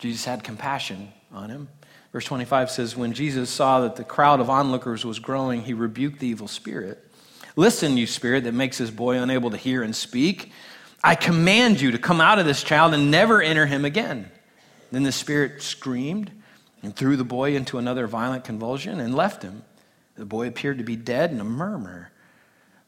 Jesus 0.00 0.24
had 0.24 0.42
compassion 0.42 1.12
on 1.32 1.50
him. 1.50 1.68
Verse 2.12 2.24
25 2.24 2.68
says, 2.68 2.96
When 2.96 3.12
Jesus 3.12 3.48
saw 3.48 3.82
that 3.82 3.94
the 3.94 4.02
crowd 4.02 4.40
of 4.40 4.50
onlookers 4.50 5.04
was 5.04 5.20
growing, 5.20 5.62
he 5.62 5.72
rebuked 5.72 6.18
the 6.18 6.26
evil 6.26 6.48
spirit. 6.48 7.00
Listen, 7.54 7.96
you 7.96 8.08
spirit 8.08 8.42
that 8.42 8.52
makes 8.52 8.78
this 8.78 8.90
boy 8.90 9.18
unable 9.18 9.50
to 9.50 9.56
hear 9.56 9.84
and 9.84 9.94
speak. 9.94 10.50
I 11.04 11.14
command 11.14 11.80
you 11.80 11.92
to 11.92 11.98
come 11.98 12.20
out 12.20 12.40
of 12.40 12.44
this 12.44 12.64
child 12.64 12.92
and 12.92 13.08
never 13.08 13.40
enter 13.40 13.66
him 13.66 13.84
again. 13.84 14.32
Then 14.90 15.04
the 15.04 15.12
spirit 15.12 15.62
screamed 15.62 16.32
and 16.82 16.96
threw 16.96 17.16
the 17.16 17.22
boy 17.22 17.54
into 17.54 17.78
another 17.78 18.08
violent 18.08 18.42
convulsion 18.42 18.98
and 18.98 19.14
left 19.14 19.44
him. 19.44 19.62
The 20.16 20.24
boy 20.24 20.46
appeared 20.48 20.78
to 20.78 20.84
be 20.84 20.96
dead, 20.96 21.30
and 21.30 21.40
a 21.40 21.44
murmur 21.44 22.10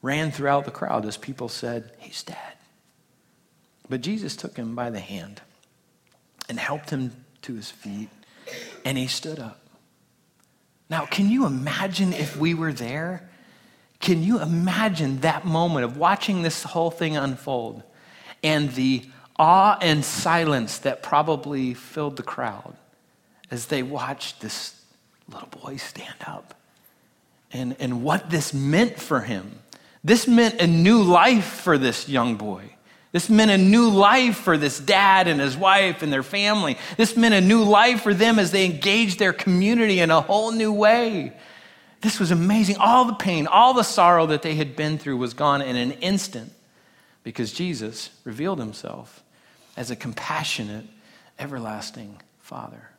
ran 0.02 0.30
throughout 0.30 0.64
the 0.64 0.70
crowd 0.70 1.06
as 1.06 1.16
people 1.16 1.48
said, 1.48 1.92
He's 1.98 2.22
dead. 2.22 2.36
But 3.88 4.02
Jesus 4.02 4.36
took 4.36 4.56
him 4.56 4.74
by 4.74 4.90
the 4.90 5.00
hand 5.00 5.40
and 6.48 6.58
helped 6.58 6.90
him 6.90 7.24
to 7.42 7.54
his 7.54 7.70
feet, 7.70 8.10
and 8.84 8.98
he 8.98 9.06
stood 9.06 9.38
up. 9.38 9.60
Now, 10.90 11.06
can 11.06 11.30
you 11.30 11.46
imagine 11.46 12.12
if 12.12 12.36
we 12.36 12.54
were 12.54 12.72
there? 12.72 13.28
Can 14.00 14.22
you 14.22 14.40
imagine 14.40 15.20
that 15.20 15.46
moment 15.46 15.84
of 15.84 15.96
watching 15.96 16.42
this 16.42 16.62
whole 16.62 16.90
thing 16.90 17.16
unfold 17.16 17.82
and 18.42 18.70
the 18.72 19.04
awe 19.38 19.78
and 19.80 20.04
silence 20.04 20.78
that 20.78 21.02
probably 21.02 21.72
filled 21.72 22.16
the 22.16 22.22
crowd 22.22 22.76
as 23.50 23.66
they 23.66 23.82
watched 23.82 24.40
this 24.40 24.82
little 25.28 25.48
boy 25.48 25.76
stand 25.76 26.16
up 26.26 26.54
and, 27.54 27.76
and 27.78 28.02
what 28.02 28.28
this 28.28 28.52
meant 28.52 29.00
for 29.00 29.20
him? 29.20 29.60
This 30.02 30.28
meant 30.28 30.60
a 30.60 30.66
new 30.66 31.02
life 31.02 31.44
for 31.46 31.78
this 31.78 32.08
young 32.08 32.36
boy. 32.36 32.74
This 33.12 33.30
meant 33.30 33.52
a 33.52 33.56
new 33.56 33.88
life 33.90 34.38
for 34.38 34.58
this 34.58 34.80
dad 34.80 35.28
and 35.28 35.40
his 35.40 35.56
wife 35.56 36.02
and 36.02 36.12
their 36.12 36.24
family. 36.24 36.76
This 36.96 37.16
meant 37.16 37.32
a 37.32 37.40
new 37.40 37.62
life 37.62 38.02
for 38.02 38.12
them 38.12 38.40
as 38.40 38.50
they 38.50 38.64
engaged 38.64 39.20
their 39.20 39.32
community 39.32 40.00
in 40.00 40.10
a 40.10 40.20
whole 40.20 40.50
new 40.50 40.72
way. 40.72 41.32
This 42.00 42.18
was 42.18 42.32
amazing. 42.32 42.76
All 42.78 43.04
the 43.04 43.14
pain, 43.14 43.46
all 43.46 43.72
the 43.72 43.84
sorrow 43.84 44.26
that 44.26 44.42
they 44.42 44.56
had 44.56 44.74
been 44.74 44.98
through 44.98 45.16
was 45.16 45.32
gone 45.32 45.62
in 45.62 45.76
an 45.76 45.92
instant 45.92 46.52
because 47.22 47.52
Jesus 47.52 48.10
revealed 48.24 48.58
himself 48.58 49.22
as 49.76 49.92
a 49.92 49.96
compassionate, 49.96 50.84
everlasting 51.38 52.20
Father. 52.40 52.90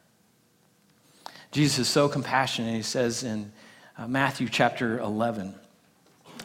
Jesus 1.52 1.80
is 1.80 1.88
so 1.88 2.10
compassionate, 2.10 2.74
he 2.74 2.82
says 2.82 3.24
in 3.24 3.52
uh, 3.98 4.08
Matthew 4.08 4.50
chapter 4.50 5.00
11, 5.00 5.56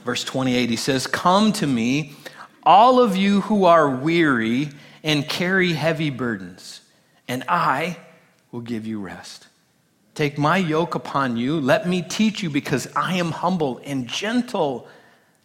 verse 0.04 0.24
28, 0.24 0.70
he 0.70 0.76
says, 0.76 1.06
Come 1.06 1.52
to 1.54 1.66
me 1.66 2.14
all 2.62 3.00
of 3.00 3.16
you 3.16 3.40
who 3.42 3.64
are 3.64 3.90
weary 3.90 4.68
and 5.02 5.28
carry 5.28 5.72
heavy 5.72 6.10
burdens, 6.10 6.80
and 7.26 7.42
I 7.48 7.96
will 8.52 8.60
give 8.60 8.86
you 8.86 9.00
rest. 9.00 9.48
Take 10.14 10.38
my 10.38 10.58
yoke 10.58 10.94
upon 10.94 11.36
you. 11.36 11.60
Let 11.60 11.88
me 11.88 12.02
teach 12.02 12.42
you, 12.42 12.50
because 12.50 12.86
I 12.94 13.14
am 13.14 13.30
humble 13.30 13.80
and 13.84 14.06
gentle 14.06 14.86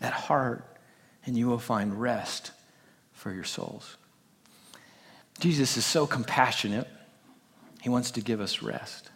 at 0.01 0.13
heart, 0.13 0.63
and 1.25 1.37
you 1.37 1.47
will 1.47 1.59
find 1.59 1.99
rest 1.99 2.51
for 3.13 3.31
your 3.31 3.43
souls. 3.43 3.97
Jesus 5.39 5.75
is 5.77 5.85
so 5.85 6.05
compassionate, 6.05 6.87
he 7.81 7.89
wants 7.89 8.11
to 8.11 8.21
give 8.21 8.41
us 8.41 8.61
rest. 8.61 9.09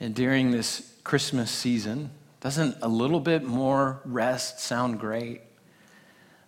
And 0.00 0.14
during 0.14 0.50
this 0.50 0.93
Christmas 1.04 1.50
season, 1.50 2.10
doesn't 2.40 2.78
a 2.82 2.88
little 2.88 3.20
bit 3.20 3.44
more 3.44 4.00
rest 4.04 4.58
sound 4.58 4.98
great? 4.98 5.42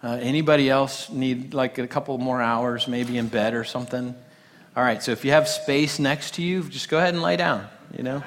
Uh, 0.03 0.19
anybody 0.21 0.69
else 0.71 1.11
need 1.11 1.55
like 1.55 1.79
a 1.79 1.87
couple 1.87 2.17
more 2.19 2.41
hours, 2.41 2.89
maybe 2.89 3.19
in 3.19 3.29
bed 3.29 3.55
or 3.55 3.65
something? 3.65 4.15
All 4.75 4.83
right, 4.83 5.03
so 5.03 5.13
if 5.13 5.25
you 5.25 5.31
have 5.31 5.49
space 5.49 5.99
next 5.99 6.35
to 6.35 6.43
you, 6.43 6.63
just 6.65 6.89
go 6.89 6.99
ahead 6.99 7.15
and 7.15 7.23
lay 7.23 7.37
down, 7.37 7.67
you 7.97 8.03
know? 8.03 8.23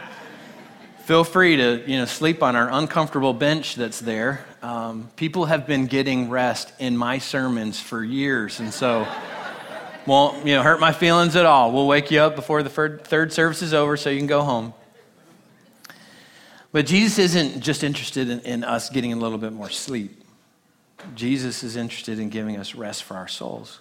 Feel 1.05 1.23
free 1.23 1.57
to, 1.57 1.83
you 1.87 1.97
know, 1.97 2.05
sleep 2.05 2.43
on 2.43 2.55
our 2.55 2.69
uncomfortable 2.71 3.33
bench 3.33 3.75
that's 3.75 3.99
there. 3.99 4.45
Um, 4.61 5.09
people 5.15 5.45
have 5.45 5.65
been 5.65 5.87
getting 5.87 6.29
rest 6.29 6.71
in 6.79 6.95
my 6.95 7.17
sermons 7.17 7.79
for 7.79 8.03
years, 8.03 8.59
and 8.59 8.71
so 8.71 9.07
won't, 10.05 10.45
you 10.45 10.55
know, 10.55 10.61
hurt 10.61 10.79
my 10.79 10.91
feelings 10.91 11.35
at 11.35 11.45
all. 11.45 11.71
We'll 11.71 11.87
wake 11.87 12.11
you 12.11 12.19
up 12.19 12.35
before 12.35 12.61
the 12.61 12.69
third 12.69 13.33
service 13.33 13.61
is 13.61 13.73
over 13.73 13.97
so 13.97 14.09
you 14.09 14.19
can 14.19 14.27
go 14.27 14.43
home. 14.43 14.73
But 16.71 16.85
Jesus 16.85 17.17
isn't 17.17 17.61
just 17.61 17.83
interested 17.83 18.29
in, 18.29 18.39
in 18.41 18.63
us 18.63 18.89
getting 18.89 19.13
a 19.13 19.15
little 19.15 19.37
bit 19.37 19.53
more 19.53 19.69
sleep. 19.69 20.23
Jesus 21.15 21.63
is 21.63 21.75
interested 21.75 22.19
in 22.19 22.29
giving 22.29 22.57
us 22.57 22.75
rest 22.75 23.03
for 23.03 23.15
our 23.15 23.27
souls. 23.27 23.79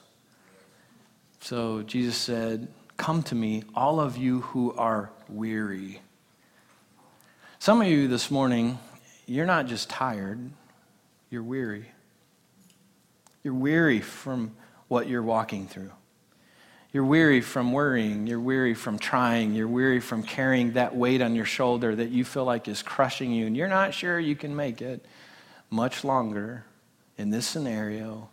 So 1.40 1.82
Jesus 1.82 2.16
said, 2.16 2.68
Come 2.96 3.22
to 3.24 3.34
me, 3.34 3.62
all 3.74 4.00
of 4.00 4.16
you 4.16 4.40
who 4.40 4.72
are 4.74 5.10
weary. 5.28 6.00
Some 7.58 7.80
of 7.80 7.86
you 7.86 8.08
this 8.08 8.30
morning, 8.30 8.78
you're 9.26 9.46
not 9.46 9.66
just 9.66 9.88
tired, 9.88 10.50
you're 11.30 11.42
weary. 11.42 11.86
You're 13.44 13.54
weary 13.54 14.00
from 14.00 14.56
what 14.88 15.08
you're 15.08 15.22
walking 15.22 15.68
through. 15.68 15.92
You're 16.90 17.04
weary 17.04 17.42
from 17.42 17.72
worrying. 17.72 18.26
You're 18.26 18.40
weary 18.40 18.72
from 18.74 18.98
trying. 18.98 19.54
You're 19.54 19.68
weary 19.68 20.00
from 20.00 20.22
carrying 20.22 20.72
that 20.72 20.96
weight 20.96 21.20
on 21.20 21.34
your 21.34 21.44
shoulder 21.44 21.94
that 21.94 22.08
you 22.08 22.24
feel 22.24 22.44
like 22.44 22.66
is 22.66 22.82
crushing 22.82 23.30
you, 23.30 23.46
and 23.46 23.56
you're 23.56 23.68
not 23.68 23.92
sure 23.92 24.18
you 24.18 24.34
can 24.34 24.56
make 24.56 24.80
it 24.80 25.04
much 25.70 26.02
longer 26.02 26.64
in 27.18 27.28
this 27.28 27.46
scenario 27.46 28.30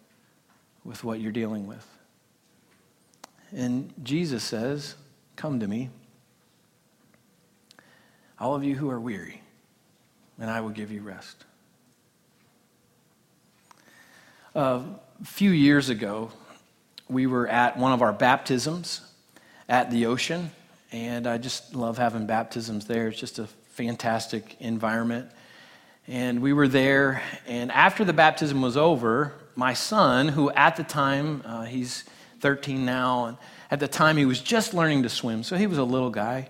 with 0.86 1.04
what 1.04 1.20
you're 1.20 1.34
dealing 1.34 1.68
with. 1.68 1.86
And 3.52 3.94
Jesus 4.04 4.44
says, 4.44 4.96
Come 5.36 5.60
to 5.60 5.68
me, 5.68 5.90
all 8.40 8.56
of 8.56 8.64
you 8.64 8.76
who 8.76 8.90
are 8.90 9.00
weary, 9.00 9.42
and 10.40 10.50
I 10.50 10.62
will 10.62 10.70
give 10.70 10.92
you 10.92 11.02
rest. 11.02 11.44
A 14.54 14.82
few 15.26 15.52
years 15.52 15.90
ago, 15.90 16.32
we 17.08 17.28
were 17.28 17.48
at 17.48 17.78
one 17.78 17.92
of 17.92 18.02
our 18.02 18.14
baptisms 18.14 19.02
at 19.70 19.92
the 19.92 20.06
ocean, 20.08 20.52
and 20.92 21.28
I 21.28 21.38
just 21.38 21.76
love 21.76 21.98
having 21.98 22.26
baptisms 22.26 22.86
there. 22.86 23.08
It's 23.08 23.20
just 23.20 23.40
a 23.40 23.48
fantastic 23.70 24.56
environment. 24.60 25.30
And 26.08 26.42
we 26.42 26.54
were 26.54 26.68
there, 26.68 27.22
and 27.48 27.72
after 27.72 28.06
the 28.06 28.14
baptism 28.14 28.62
was 28.62 28.78
over, 28.78 29.34
my 29.56 29.74
son, 29.74 30.28
who 30.28 30.52
at 30.52 30.76
the 30.76 30.84
time, 30.84 31.42
uh, 31.46 31.64
he's 31.64 32.04
13 32.42 32.86
now, 32.86 33.26
and 33.26 33.38
at 33.72 33.80
the 33.80 33.88
time 33.88 34.18
he 34.18 34.26
was 34.26 34.40
just 34.40 34.74
learning 34.74 35.04
to 35.04 35.10
swim, 35.10 35.44
so 35.44 35.56
he 35.56 35.68
was 35.68 35.78
a 35.78 35.84
little 35.84 36.12
guy. 36.12 36.50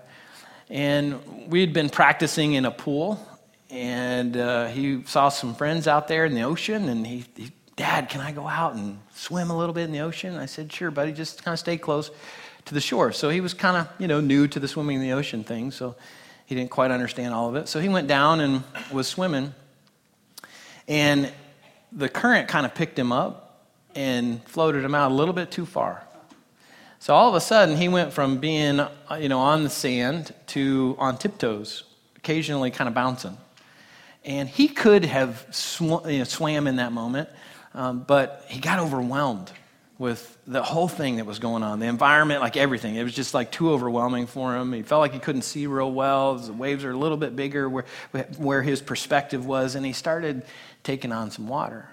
And 0.68 1.48
we 1.48 1.60
had 1.60 1.72
been 1.72 1.88
practicing 1.88 2.54
in 2.54 2.64
a 2.64 2.70
pool, 2.70 3.24
and 3.70 4.36
uh, 4.36 4.66
he 4.66 5.02
saw 5.04 5.28
some 5.28 5.54
friends 5.54 5.88
out 5.88 6.08
there 6.08 6.24
in 6.26 6.34
the 6.34 6.42
ocean, 6.42 6.88
and 6.88 7.06
he, 7.06 7.24
he, 7.34 7.52
Dad, 7.76 8.08
can 8.08 8.22
I 8.22 8.32
go 8.32 8.48
out 8.48 8.74
and 8.74 8.98
swim 9.14 9.50
a 9.50 9.56
little 9.56 9.74
bit 9.74 9.84
in 9.84 9.92
the 9.92 10.00
ocean? 10.00 10.36
I 10.36 10.46
said, 10.46 10.72
Sure, 10.72 10.90
buddy, 10.90 11.12
just 11.12 11.44
kind 11.44 11.52
of 11.52 11.58
stay 11.58 11.76
close 11.76 12.10
to 12.64 12.74
the 12.74 12.80
shore. 12.80 13.12
So 13.12 13.28
he 13.28 13.40
was 13.40 13.54
kind 13.54 13.76
of, 13.76 13.88
you 13.98 14.08
know, 14.08 14.20
new 14.20 14.48
to 14.48 14.58
the 14.58 14.66
swimming 14.66 14.96
in 14.96 15.02
the 15.02 15.12
ocean 15.12 15.44
thing, 15.44 15.70
so 15.70 15.94
he 16.46 16.54
didn't 16.54 16.70
quite 16.70 16.90
understand 16.90 17.34
all 17.34 17.48
of 17.48 17.56
it. 17.56 17.68
So 17.68 17.80
he 17.80 17.88
went 17.88 18.08
down 18.08 18.40
and 18.40 18.62
was 18.90 19.06
swimming. 19.06 19.52
And 20.88 21.32
the 21.92 22.08
current 22.08 22.48
kind 22.48 22.64
of 22.64 22.74
picked 22.74 22.98
him 22.98 23.12
up 23.12 23.66
and 23.94 24.42
floated 24.44 24.84
him 24.84 24.94
out 24.94 25.10
a 25.10 25.14
little 25.14 25.34
bit 25.34 25.50
too 25.50 25.66
far. 25.66 26.02
So 26.98 27.14
all 27.14 27.28
of 27.28 27.34
a 27.34 27.40
sudden, 27.40 27.76
he 27.76 27.88
went 27.88 28.12
from 28.12 28.38
being, 28.38 28.80
uh, 28.80 28.90
you 29.20 29.28
know, 29.28 29.38
on 29.38 29.64
the 29.64 29.70
sand 29.70 30.34
to 30.48 30.96
on 30.98 31.18
tiptoes, 31.18 31.84
occasionally 32.16 32.70
kind 32.70 32.88
of 32.88 32.94
bouncing. 32.94 33.36
And 34.24 34.48
he 34.48 34.66
could 34.68 35.04
have 35.04 35.46
sw- 35.50 36.04
you 36.06 36.18
know, 36.18 36.24
swam 36.24 36.66
in 36.66 36.76
that 36.76 36.92
moment, 36.92 37.28
um, 37.76 38.00
but 38.00 38.44
he 38.48 38.58
got 38.58 38.78
overwhelmed 38.78 39.52
with 39.98 40.36
the 40.46 40.62
whole 40.62 40.88
thing 40.88 41.16
that 41.16 41.26
was 41.26 41.38
going 41.38 41.62
on 41.62 41.78
the 41.78 41.86
environment 41.86 42.40
like 42.40 42.56
everything. 42.56 42.96
It 42.96 43.02
was 43.02 43.14
just 43.14 43.34
like 43.34 43.50
too 43.50 43.70
overwhelming 43.70 44.26
for 44.26 44.56
him. 44.56 44.72
He 44.72 44.82
felt 44.82 45.00
like 45.00 45.12
he 45.12 45.18
couldn't 45.18 45.42
see 45.42 45.66
real 45.66 45.92
well. 45.92 46.34
The 46.36 46.52
waves 46.52 46.84
are 46.84 46.90
a 46.90 46.96
little 46.96 47.16
bit 47.16 47.36
bigger 47.36 47.68
where, 47.68 47.84
where 48.38 48.62
his 48.62 48.80
perspective 48.80 49.46
was 49.46 49.74
and 49.74 49.86
he 49.86 49.92
started 49.92 50.42
taking 50.82 51.12
on 51.12 51.30
some 51.30 51.48
water. 51.48 51.88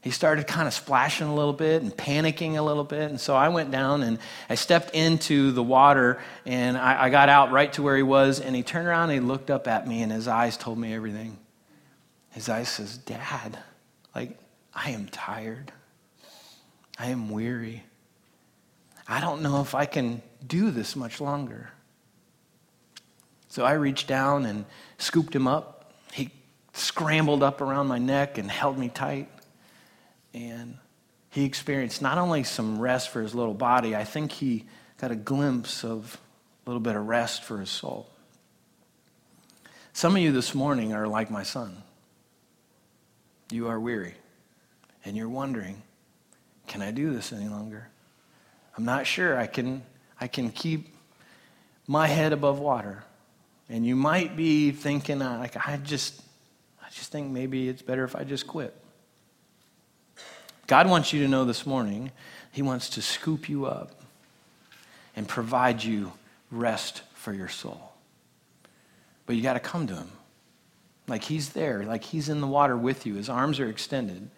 He 0.00 0.10
started 0.10 0.46
kind 0.46 0.66
of 0.66 0.72
splashing 0.72 1.26
a 1.26 1.34
little 1.34 1.52
bit 1.52 1.82
and 1.82 1.94
panicking 1.94 2.56
a 2.56 2.62
little 2.62 2.84
bit 2.84 3.10
and 3.10 3.20
so 3.20 3.34
i 3.34 3.48
went 3.48 3.70
down 3.70 4.02
and 4.02 4.18
i 4.48 4.54
stepped 4.54 4.94
into 4.94 5.50
the 5.50 5.62
water 5.62 6.22
and 6.46 6.78
I, 6.78 7.04
I 7.04 7.10
got 7.10 7.28
out 7.28 7.50
right 7.50 7.70
to 7.74 7.82
where 7.82 7.96
he 7.96 8.04
was 8.04 8.40
and 8.40 8.54
he 8.54 8.62
turned 8.62 8.86
around 8.86 9.10
and 9.10 9.20
he 9.20 9.26
looked 9.26 9.50
up 9.50 9.66
at 9.66 9.86
me 9.86 10.02
and 10.02 10.12
his 10.12 10.28
eyes 10.28 10.56
told 10.56 10.78
me 10.78 10.94
everything. 10.94 11.36
His 12.30 12.48
eyes 12.48 12.68
says 12.68 12.96
dad 12.98 13.58
like 14.14 14.38
i 14.84 14.90
am 14.90 15.08
tired 15.08 15.72
I 16.98 17.10
am 17.10 17.30
weary. 17.30 17.84
I 19.06 19.20
don't 19.20 19.42
know 19.42 19.60
if 19.60 19.74
I 19.74 19.86
can 19.86 20.20
do 20.44 20.70
this 20.70 20.96
much 20.96 21.20
longer. 21.20 21.70
So 23.48 23.64
I 23.64 23.72
reached 23.74 24.08
down 24.08 24.44
and 24.44 24.64
scooped 24.98 25.34
him 25.34 25.46
up. 25.46 25.92
He 26.12 26.30
scrambled 26.72 27.42
up 27.42 27.60
around 27.60 27.86
my 27.86 27.98
neck 27.98 28.36
and 28.36 28.50
held 28.50 28.76
me 28.76 28.88
tight. 28.88 29.28
And 30.34 30.76
he 31.30 31.44
experienced 31.44 32.02
not 32.02 32.18
only 32.18 32.42
some 32.42 32.80
rest 32.80 33.10
for 33.10 33.22
his 33.22 33.34
little 33.34 33.54
body, 33.54 33.94
I 33.94 34.04
think 34.04 34.32
he 34.32 34.66
got 34.98 35.10
a 35.10 35.16
glimpse 35.16 35.84
of 35.84 36.18
a 36.66 36.70
little 36.70 36.80
bit 36.80 36.96
of 36.96 37.06
rest 37.06 37.44
for 37.44 37.58
his 37.58 37.70
soul. 37.70 38.10
Some 39.92 40.16
of 40.16 40.22
you 40.22 40.32
this 40.32 40.54
morning 40.54 40.92
are 40.92 41.06
like 41.06 41.30
my 41.30 41.44
son. 41.44 41.82
You 43.50 43.68
are 43.68 43.80
weary, 43.80 44.14
and 45.04 45.16
you're 45.16 45.28
wondering, 45.28 45.82
can 46.66 46.82
I 46.82 46.90
do 46.90 47.12
this 47.12 47.32
any 47.32 47.48
longer? 47.48 47.88
I'm 48.76 48.84
not 48.84 49.06
sure 49.06 49.38
I 49.38 49.46
can, 49.46 49.82
I 50.20 50.28
can 50.28 50.50
keep 50.50 50.94
my 51.86 52.06
head 52.06 52.32
above 52.32 52.58
water. 52.58 53.04
And 53.68 53.86
you 53.86 53.96
might 53.96 54.36
be 54.36 54.70
thinking, 54.70 55.20
uh, 55.20 55.38
like, 55.38 55.56
I 55.66 55.76
just, 55.78 56.20
I 56.82 56.88
just 56.90 57.10
think 57.10 57.30
maybe 57.30 57.68
it's 57.68 57.82
better 57.82 58.04
if 58.04 58.14
I 58.14 58.24
just 58.24 58.46
quit. 58.46 58.74
God 60.66 60.88
wants 60.88 61.12
you 61.12 61.22
to 61.22 61.28
know 61.28 61.44
this 61.44 61.66
morning, 61.66 62.12
He 62.52 62.62
wants 62.62 62.90
to 62.90 63.02
scoop 63.02 63.48
you 63.48 63.66
up 63.66 64.00
and 65.16 65.26
provide 65.26 65.82
you 65.82 66.12
rest 66.50 67.02
for 67.14 67.32
your 67.32 67.48
soul. 67.48 67.92
But 69.26 69.36
you 69.36 69.42
got 69.42 69.54
to 69.54 69.60
come 69.60 69.86
to 69.88 69.94
him. 69.94 70.10
Like 71.08 71.24
he's 71.24 71.50
there, 71.50 71.84
like 71.84 72.04
he's 72.04 72.28
in 72.28 72.40
the 72.40 72.46
water 72.46 72.76
with 72.76 73.06
you. 73.06 73.14
His 73.14 73.28
arms 73.28 73.58
are 73.60 73.68
extended. 73.68 74.30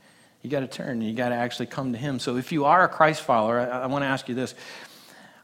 You 0.42 0.50
got 0.50 0.60
to 0.60 0.66
turn. 0.66 1.02
You 1.02 1.12
got 1.12 1.30
to 1.30 1.34
actually 1.34 1.66
come 1.66 1.92
to 1.92 1.98
him. 1.98 2.18
So 2.18 2.36
if 2.36 2.52
you 2.52 2.64
are 2.64 2.84
a 2.84 2.88
Christ 2.88 3.22
follower, 3.22 3.60
I, 3.60 3.82
I 3.82 3.86
want 3.86 4.02
to 4.02 4.06
ask 4.06 4.28
you 4.28 4.34
this 4.34 4.54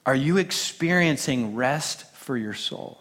Are 0.04 0.14
you 0.14 0.38
experiencing 0.38 1.54
rest 1.54 2.10
for 2.14 2.36
your 2.36 2.54
soul? 2.54 3.00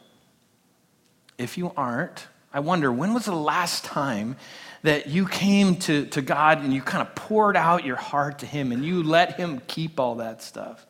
If 1.37 1.57
you 1.57 1.71
aren't, 1.75 2.27
I 2.53 2.59
wonder 2.59 2.91
when 2.91 3.13
was 3.13 3.25
the 3.25 3.35
last 3.35 3.83
time 3.83 4.37
that 4.83 5.07
you 5.07 5.27
came 5.27 5.75
to, 5.77 6.05
to 6.07 6.21
God 6.21 6.63
and 6.63 6.73
you 6.73 6.81
kind 6.81 7.05
of 7.05 7.15
poured 7.15 7.57
out 7.57 7.85
your 7.85 7.95
heart 7.95 8.39
to 8.39 8.45
Him 8.45 8.71
and 8.71 8.85
you 8.85 9.03
let 9.03 9.35
Him 9.35 9.61
keep 9.67 9.99
all 9.99 10.15
that 10.15 10.41
stuff? 10.41 10.85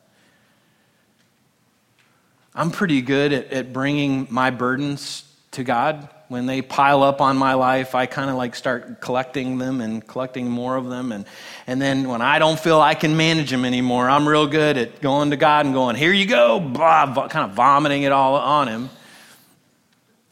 I'm 2.54 2.70
pretty 2.70 3.02
good 3.02 3.32
at, 3.32 3.52
at 3.52 3.72
bringing 3.72 4.26
my 4.30 4.50
burdens 4.50 5.24
to 5.52 5.64
God. 5.64 6.08
When 6.28 6.46
they 6.46 6.60
pile 6.60 7.04
up 7.04 7.20
on 7.20 7.36
my 7.36 7.54
life, 7.54 7.94
I 7.94 8.06
kind 8.06 8.28
of 8.28 8.36
like 8.36 8.56
start 8.56 9.00
collecting 9.00 9.58
them 9.58 9.80
and 9.80 10.04
collecting 10.04 10.50
more 10.50 10.74
of 10.76 10.88
them. 10.88 11.12
And, 11.12 11.24
and 11.68 11.80
then 11.80 12.08
when 12.08 12.20
I 12.20 12.40
don't 12.40 12.58
feel 12.58 12.80
I 12.80 12.94
can 12.94 13.16
manage 13.16 13.50
them 13.50 13.64
anymore, 13.64 14.10
I'm 14.10 14.28
real 14.28 14.48
good 14.48 14.76
at 14.76 15.00
going 15.00 15.30
to 15.30 15.36
God 15.36 15.66
and 15.66 15.74
going, 15.74 15.94
Here 15.94 16.12
you 16.12 16.26
go, 16.26 16.58
blah, 16.58 17.28
kind 17.28 17.48
of 17.48 17.56
vomiting 17.56 18.02
it 18.02 18.10
all 18.10 18.34
on 18.34 18.66
Him. 18.66 18.90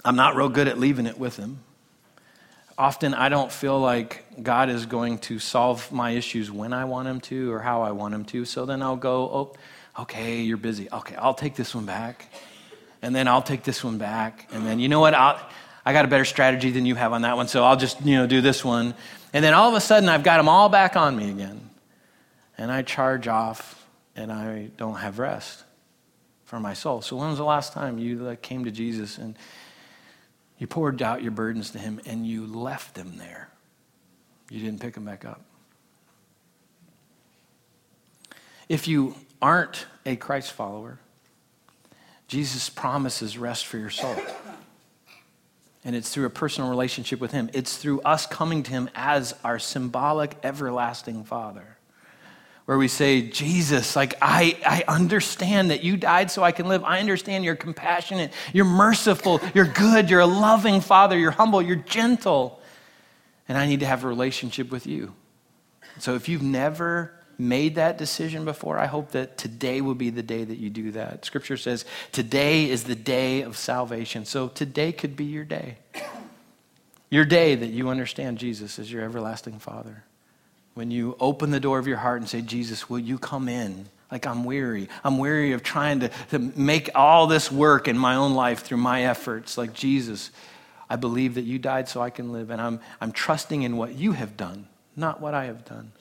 I'm 0.04 0.16
not 0.16 0.34
real 0.34 0.48
good 0.48 0.66
at 0.66 0.78
leaving 0.78 1.06
it 1.06 1.16
with 1.16 1.36
Him. 1.36 1.60
Often 2.76 3.14
I 3.14 3.28
don't 3.28 3.52
feel 3.52 3.78
like 3.78 4.24
God 4.42 4.70
is 4.70 4.86
going 4.86 5.18
to 5.18 5.38
solve 5.38 5.92
my 5.92 6.10
issues 6.10 6.50
when 6.50 6.72
I 6.72 6.86
want 6.86 7.06
Him 7.06 7.20
to 7.22 7.52
or 7.52 7.60
how 7.60 7.82
I 7.82 7.92
want 7.92 8.14
Him 8.14 8.24
to. 8.26 8.44
So 8.44 8.66
then 8.66 8.82
I'll 8.82 8.96
go, 8.96 9.30
Oh, 9.30 9.52
okay, 10.02 10.42
you're 10.42 10.56
busy. 10.56 10.88
Okay, 10.92 11.14
I'll 11.14 11.34
take 11.34 11.54
this 11.54 11.72
one 11.72 11.86
back. 11.86 12.32
And 13.00 13.14
then 13.14 13.28
I'll 13.28 13.42
take 13.42 13.62
this 13.62 13.84
one 13.84 13.98
back. 13.98 14.48
And 14.50 14.66
then, 14.66 14.80
you 14.80 14.88
know 14.88 14.98
what? 14.98 15.14
I'll, 15.14 15.38
I 15.84 15.92
got 15.92 16.04
a 16.04 16.08
better 16.08 16.24
strategy 16.24 16.70
than 16.70 16.86
you 16.86 16.94
have 16.94 17.12
on 17.12 17.22
that 17.22 17.36
one, 17.36 17.46
so 17.46 17.62
I'll 17.64 17.76
just, 17.76 18.00
you 18.04 18.16
know, 18.16 18.26
do 18.26 18.40
this 18.40 18.64
one. 18.64 18.94
And 19.32 19.44
then 19.44 19.52
all 19.52 19.68
of 19.68 19.74
a 19.74 19.80
sudden, 19.80 20.08
I've 20.08 20.22
got 20.22 20.38
them 20.38 20.48
all 20.48 20.68
back 20.68 20.96
on 20.96 21.16
me 21.16 21.30
again. 21.30 21.70
And 22.56 22.72
I 22.72 22.82
charge 22.82 23.28
off, 23.28 23.86
and 24.16 24.32
I 24.32 24.70
don't 24.76 24.96
have 24.96 25.18
rest 25.18 25.64
for 26.44 26.60
my 26.60 26.72
soul. 26.72 27.02
So 27.02 27.16
when 27.16 27.28
was 27.28 27.38
the 27.38 27.44
last 27.44 27.72
time 27.72 27.98
you 27.98 28.36
came 28.40 28.64
to 28.64 28.70
Jesus 28.70 29.18
and 29.18 29.36
you 30.58 30.66
poured 30.66 31.02
out 31.02 31.22
your 31.22 31.32
burdens 31.32 31.70
to 31.72 31.78
him 31.78 32.00
and 32.06 32.26
you 32.26 32.46
left 32.46 32.94
them 32.94 33.18
there? 33.18 33.50
You 34.50 34.60
didn't 34.60 34.80
pick 34.80 34.94
them 34.94 35.04
back 35.04 35.24
up. 35.24 35.42
If 38.68 38.86
you 38.88 39.16
aren't 39.42 39.86
a 40.06 40.16
Christ 40.16 40.52
follower, 40.52 40.98
Jesus 42.28 42.70
promises 42.70 43.36
rest 43.36 43.66
for 43.66 43.78
your 43.78 43.90
soul. 43.90 44.16
And 45.84 45.94
it's 45.94 46.08
through 46.08 46.26
a 46.26 46.30
personal 46.30 46.70
relationship 46.70 47.20
with 47.20 47.32
Him. 47.32 47.50
It's 47.52 47.76
through 47.76 48.00
us 48.00 48.26
coming 48.26 48.62
to 48.62 48.70
Him 48.70 48.88
as 48.94 49.34
our 49.44 49.58
symbolic, 49.58 50.36
everlasting 50.42 51.24
Father. 51.24 51.76
Where 52.64 52.78
we 52.78 52.88
say, 52.88 53.20
Jesus, 53.20 53.94
like, 53.94 54.14
I, 54.22 54.58
I 54.64 54.84
understand 54.88 55.70
that 55.70 55.84
you 55.84 55.98
died 55.98 56.30
so 56.30 56.42
I 56.42 56.52
can 56.52 56.66
live. 56.66 56.82
I 56.82 57.00
understand 57.00 57.44
you're 57.44 57.56
compassionate, 57.56 58.32
you're 58.54 58.64
merciful, 58.64 59.42
you're 59.52 59.66
good, 59.66 60.08
you're 60.08 60.20
a 60.20 60.26
loving 60.26 60.80
Father, 60.80 61.18
you're 61.18 61.30
humble, 61.30 61.60
you're 61.60 61.76
gentle. 61.76 62.60
And 63.46 63.58
I 63.58 63.66
need 63.66 63.80
to 63.80 63.86
have 63.86 64.04
a 64.04 64.08
relationship 64.08 64.70
with 64.70 64.86
you. 64.86 65.14
So 65.98 66.14
if 66.14 66.28
you've 66.28 66.42
never 66.42 67.12
made 67.38 67.74
that 67.76 67.98
decision 67.98 68.44
before, 68.44 68.78
I 68.78 68.86
hope 68.86 69.10
that 69.12 69.36
today 69.36 69.80
will 69.80 69.94
be 69.94 70.10
the 70.10 70.22
day 70.22 70.44
that 70.44 70.58
you 70.58 70.70
do 70.70 70.92
that. 70.92 71.24
Scripture 71.24 71.56
says 71.56 71.84
today 72.12 72.68
is 72.68 72.84
the 72.84 72.94
day 72.94 73.42
of 73.42 73.56
salvation. 73.56 74.24
So 74.24 74.48
today 74.48 74.92
could 74.92 75.16
be 75.16 75.24
your 75.24 75.44
day. 75.44 75.78
Your 77.10 77.24
day 77.24 77.54
that 77.54 77.68
you 77.68 77.88
understand 77.88 78.38
Jesus 78.38 78.78
as 78.78 78.90
your 78.90 79.02
everlasting 79.02 79.58
Father. 79.58 80.04
When 80.74 80.90
you 80.90 81.16
open 81.20 81.50
the 81.50 81.60
door 81.60 81.78
of 81.78 81.86
your 81.86 81.98
heart 81.98 82.20
and 82.20 82.28
say, 82.28 82.40
Jesus, 82.40 82.90
will 82.90 82.98
you 82.98 83.18
come 83.18 83.48
in? 83.48 83.88
Like, 84.10 84.26
I'm 84.26 84.44
weary. 84.44 84.88
I'm 85.02 85.18
weary 85.18 85.52
of 85.52 85.62
trying 85.62 86.00
to, 86.00 86.10
to 86.30 86.38
make 86.38 86.90
all 86.94 87.26
this 87.26 87.50
work 87.50 87.88
in 87.88 87.96
my 87.96 88.16
own 88.16 88.34
life 88.34 88.60
through 88.60 88.78
my 88.78 89.04
efforts. 89.04 89.56
Like, 89.56 89.72
Jesus, 89.72 90.30
I 90.88 90.96
believe 90.96 91.34
that 91.34 91.42
you 91.42 91.58
died 91.58 91.88
so 91.88 92.00
I 92.00 92.10
can 92.10 92.32
live, 92.32 92.50
and 92.50 92.60
I'm, 92.60 92.80
I'm 93.00 93.12
trusting 93.12 93.62
in 93.62 93.76
what 93.76 93.94
you 93.94 94.12
have 94.12 94.36
done, 94.36 94.68
not 94.94 95.20
what 95.20 95.34
I 95.34 95.46
have 95.46 95.64
done. 95.64 95.92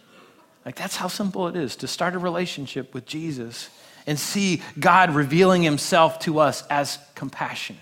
Like, 0.66 0.76
that's 0.76 0.96
how 0.96 1.08
simple 1.08 1.48
it 1.48 1.56
is 1.56 1.76
to 1.78 1.88
start 1.88 2.16
a 2.16 2.20
relationship 2.20 2.94
with 2.94 3.06
Jesus 3.06 3.70
and 4.08 4.20
see 4.20 4.62
God 4.80 5.12
revealing 5.12 5.64
himself 5.64 6.20
to 6.20 6.40
us 6.40 6.66
as 6.68 7.00
compassionate 7.16 7.82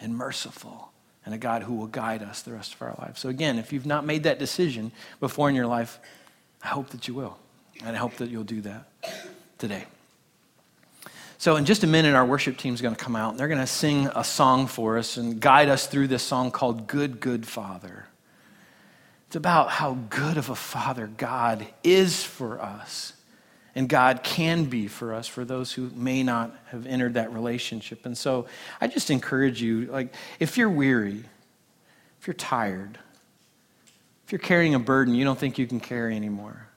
and 0.00 0.16
merciful 0.16 0.92
and 1.24 1.34
a 1.34 1.38
God 1.38 1.62
who 1.62 1.74
will 1.74 1.86
guide 1.86 2.22
us 2.22 2.42
the 2.42 2.52
rest 2.52 2.74
of 2.74 2.82
our 2.82 2.94
life. 2.98 3.16
So, 3.16 3.28
again, 3.28 3.58
if 3.58 3.72
you've 3.72 3.86
not 3.86 4.04
made 4.04 4.24
that 4.24 4.38
decision 4.38 4.92
before 5.20 5.48
in 5.48 5.54
your 5.54 5.66
life, 5.66 5.98
I 6.62 6.68
hope 6.68 6.90
that 6.90 7.08
you 7.08 7.14
will. 7.14 7.38
And 7.84 7.96
I 7.96 7.98
hope 7.98 8.16
that 8.16 8.30
you'll 8.30 8.44
do 8.44 8.60
that 8.62 8.86
today. 9.58 9.84
So, 11.38 11.56
in 11.56 11.64
just 11.64 11.84
a 11.84 11.86
minute, 11.86 12.14
our 12.14 12.24
worship 12.24 12.56
team 12.56 12.74
is 12.74 12.80
going 12.80 12.94
to 12.94 13.02
come 13.02 13.16
out 13.16 13.30
and 13.30 13.40
they're 13.40 13.48
going 13.48 13.60
to 13.60 13.66
sing 13.66 14.08
a 14.14 14.24
song 14.24 14.66
for 14.66 14.98
us 14.98 15.16
and 15.16 15.40
guide 15.40 15.68
us 15.68 15.86
through 15.86 16.08
this 16.08 16.22
song 16.22 16.50
called 16.50 16.86
Good, 16.86 17.20
Good 17.20 17.46
Father. 17.46 18.06
It's 19.34 19.36
about 19.36 19.68
how 19.70 19.94
good 20.10 20.36
of 20.36 20.48
a 20.48 20.54
father 20.54 21.08
God 21.08 21.66
is 21.82 22.22
for 22.22 22.62
us. 22.62 23.14
And 23.74 23.88
God 23.88 24.22
can 24.22 24.66
be 24.66 24.86
for 24.86 25.12
us, 25.12 25.26
for 25.26 25.44
those 25.44 25.72
who 25.72 25.90
may 25.96 26.22
not 26.22 26.56
have 26.66 26.86
entered 26.86 27.14
that 27.14 27.32
relationship. 27.32 28.06
And 28.06 28.16
so 28.16 28.46
I 28.80 28.86
just 28.86 29.10
encourage 29.10 29.60
you, 29.60 29.86
like, 29.86 30.14
if 30.38 30.56
you're 30.56 30.70
weary, 30.70 31.24
if 32.20 32.28
you're 32.28 32.34
tired, 32.34 32.96
if 34.24 34.30
you're 34.30 34.38
carrying 34.38 34.76
a 34.76 34.78
burden 34.78 35.16
you 35.16 35.24
don't 35.24 35.36
think 35.36 35.58
you 35.58 35.66
can 35.66 35.80
carry 35.80 36.14
anymore, 36.14 36.68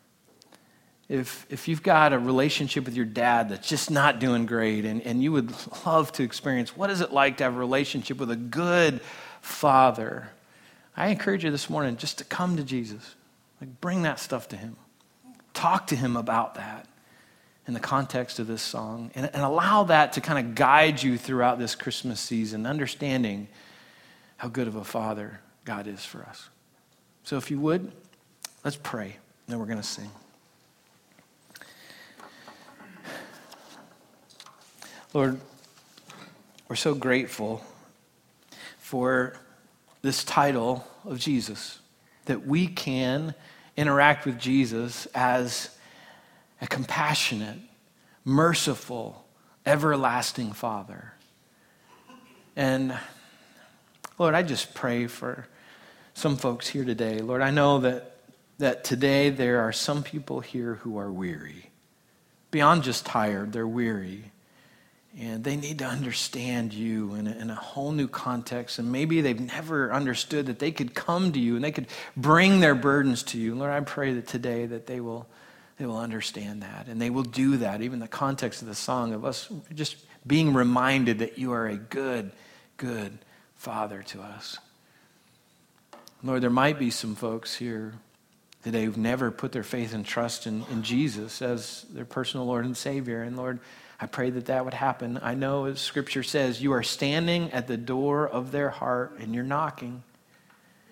if, 1.10 1.46
if 1.52 1.67
you've 1.67 1.84
got 1.84 2.12
a 2.12 2.17
relationship 2.17 2.86
with 2.86 2.96
your 2.96 3.06
dad 3.06 3.50
that's 3.50 3.70
just 3.70 3.91
not 3.91 4.17
doing 4.17 4.48
great 4.48 4.84
and, 4.84 5.04
and 5.04 5.22
you 5.22 5.32
would 5.32 5.54
love 5.86 6.12
to 6.13 6.24
experience 6.24 6.76
what 6.76 6.89
is 6.89 7.02
it 7.02 7.13
like 7.13 7.38
to 7.38 7.43
have 7.43 7.54
a 7.54 7.60
relationship 7.60 8.17
with 8.17 8.32
a 8.32 8.36
good 8.36 9.00
father 9.41 10.32
I 10.98 11.10
encourage 11.10 11.44
you 11.44 11.52
this 11.52 11.70
morning 11.70 11.96
just 11.96 12.18
to 12.18 12.24
come 12.24 12.58
to 12.58 12.64
Jesus. 12.64 13.16
Like 13.62 13.80
bring 13.80 14.02
that 14.02 14.20
stuff 14.20 14.50
to 14.50 14.58
him. 14.58 14.76
Talk 15.54 15.88
to 15.88 15.96
him 15.96 16.18
about 16.18 16.56
that 16.56 16.88
in 17.68 17.76
the 17.76 17.80
context 17.80 18.40
of 18.40 18.48
this 18.48 18.64
song 18.64 19.12
and, 19.14 19.30
and 19.32 19.44
allow 19.44 19.84
that 19.84 20.14
to 20.14 20.22
kind 20.22 20.46
of 20.46 20.56
guide 20.56 21.04
you 21.04 21.18
throughout 21.18 21.60
this 21.60 21.76
Christmas 21.76 22.20
season, 22.20 22.66
understanding 22.66 23.48
how 24.38 24.48
good 24.48 24.68
of 24.68 24.76
a 24.76 24.84
father 24.84 25.40
God 25.66 25.86
is 25.86 26.04
for 26.04 26.24
us. 26.24 26.50
So 27.24 27.38
if 27.38 27.52
you 27.52 27.60
would, 27.60 27.92
let's 28.64 28.78
pray, 28.78 29.18
then 29.48 29.60
we're 29.60 29.66
going 29.66 29.78
to 29.78 29.84
sing. 29.84 30.10
Lord, 35.14 35.40
we're 36.68 36.76
so 36.76 36.94
grateful 36.96 37.64
for 38.78 39.36
this 40.02 40.24
title 40.24 40.86
of 41.06 41.20
Jesus, 41.20 41.80
that 42.26 42.46
we 42.46 42.68
can 42.68 43.34
interact 43.76 44.26
with 44.26 44.40
Jesus 44.40 45.06
as 45.08 45.76
a 46.62 46.68
compassionate, 46.68 47.60
merciful, 48.26 49.26
everlasting 49.66 50.52
Father. 50.54 51.14
And 52.56 52.98
Lord, 54.18 54.34
I 54.34 54.42
just 54.42 54.74
pray 54.74 55.08
for 55.08 55.48
some 56.16 56.38
folks 56.38 56.68
here 56.68 56.84
today. 56.84 57.20
Lord, 57.20 57.42
I 57.42 57.52
know 57.52 57.80
that, 57.80 58.18
that 58.58 58.84
today 58.84 59.30
there 59.30 59.62
are 59.62 59.72
some 59.72 60.02
people 60.02 60.40
here 60.40 60.76
who 60.76 60.98
are 60.98 61.12
weary. 61.12 61.70
Beyond 62.50 62.84
just 62.84 63.06
tired, 63.06 63.54
they're 63.54 63.68
weary. 63.68 64.32
And 65.20 65.44
they 65.44 65.56
need 65.56 65.80
to 65.80 65.86
understand 65.86 66.74
you 66.74 67.16
in 67.16 67.26
a, 67.26 67.32
in 67.32 67.50
a, 67.50 67.56
whole 67.56 67.92
new 67.92 68.08
context. 68.08 68.78
And 68.78 68.92
maybe 68.92 69.22
they've 69.22 69.40
never 69.40 69.92
understood 69.92 70.46
that 70.46 70.60
they 70.60 70.72
could 70.72 70.94
come 70.94 71.32
to 71.32 71.40
you 71.40 71.56
and 71.56 71.64
they 71.64 71.72
could 71.72 71.88
bring 72.16 72.60
their 72.60 72.76
burdens 72.76 73.24
to 73.24 73.40
you. 73.40 73.56
Lord, 73.56 73.72
I 73.72 73.80
pray 73.80 74.14
that 74.14 74.28
today 74.28 74.68
that 74.68 74.86
they 74.86 75.00
will, 75.00 75.26
they 75.80 75.88
will 75.88 75.98
understand 75.98 76.62
that. 76.62 76.88
And 76.88 77.02
they 77.02 77.10
will 77.10 77.24
do 77.24 77.58
that. 77.58 77.82
Even 77.82 77.98
the 77.98 78.08
context 78.08 78.62
of 78.62 78.68
the 78.68 78.76
song 78.76 79.12
of 79.14 79.26
us 79.26 79.50
just 79.74 79.96
being 80.28 80.54
reminded 80.54 81.20
that 81.20 81.40
you 81.40 81.52
are 81.52 81.66
a 81.66 81.78
good, 81.78 82.32
good 82.78 83.18
Father 83.56 84.04
to 84.04 84.22
us. 84.22 84.60
Lord, 86.24 86.44
there 86.44 86.52
might 86.52 86.78
be 86.78 86.92
some 86.92 87.16
folks 87.16 87.56
here 87.56 87.94
today 88.64 88.86
who've 88.86 88.98
never 88.98 89.32
put 89.32 89.52
their 89.52 89.64
faith 89.64 89.96
and 89.96 90.06
trust 90.06 90.46
in, 90.46 90.64
in 90.70 90.84
Jesus 90.84 91.42
as 91.42 91.86
their 91.90 92.06
personal 92.06 92.46
Lord 92.46 92.66
and 92.66 92.78
Savior. 92.78 93.24
And 93.24 93.36
Lord, 93.36 93.60
I 94.00 94.06
pray 94.06 94.30
that 94.30 94.46
that 94.46 94.64
would 94.64 94.76
happen. 94.76 95.20
I 95.22 95.34
know, 95.34 95.66
as 95.66 95.80
Scripture 95.80 96.24
says, 96.24 96.62
you 96.62 96.72
are 96.74 96.84
standing 96.84 97.52
at 97.52 97.68
the 97.68 97.78
door 97.78 98.28
of 98.28 98.52
their 98.52 98.70
heart 98.70 99.18
and 99.20 99.34
you're 99.34 99.44
knocking, 99.44 100.04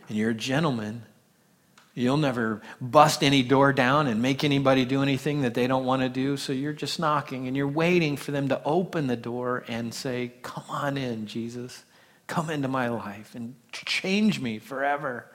and 0.07 0.17
you're 0.17 0.31
a 0.31 0.35
gentleman. 0.35 1.03
You'll 1.93 2.17
never 2.17 2.61
bust 2.81 3.23
any 3.23 3.41
door 3.41 3.71
down 3.71 4.07
and 4.07 4.21
make 4.21 4.43
anybody 4.43 4.83
do 4.83 5.01
anything 5.01 5.43
that 5.43 5.53
they 5.53 5.65
don't 5.65 5.85
want 5.85 6.01
to 6.01 6.09
do. 6.09 6.35
So 6.35 6.51
you're 6.51 6.73
just 6.73 6.99
knocking 6.99 7.47
and 7.47 7.55
you're 7.55 7.67
waiting 7.67 8.17
for 8.17 8.31
them 8.31 8.49
to 8.49 8.61
open 8.65 9.07
the 9.07 9.15
door 9.15 9.63
and 9.67 9.93
say, 9.93 10.33
Come 10.41 10.65
on 10.67 10.97
in, 10.97 11.25
Jesus. 11.25 11.85
come 12.27 12.49
into 12.49 12.67
my 12.67 12.89
life 12.89 13.35
and 13.35 13.55
change 13.71 14.39
me 14.39 14.59
forever. 14.59 15.27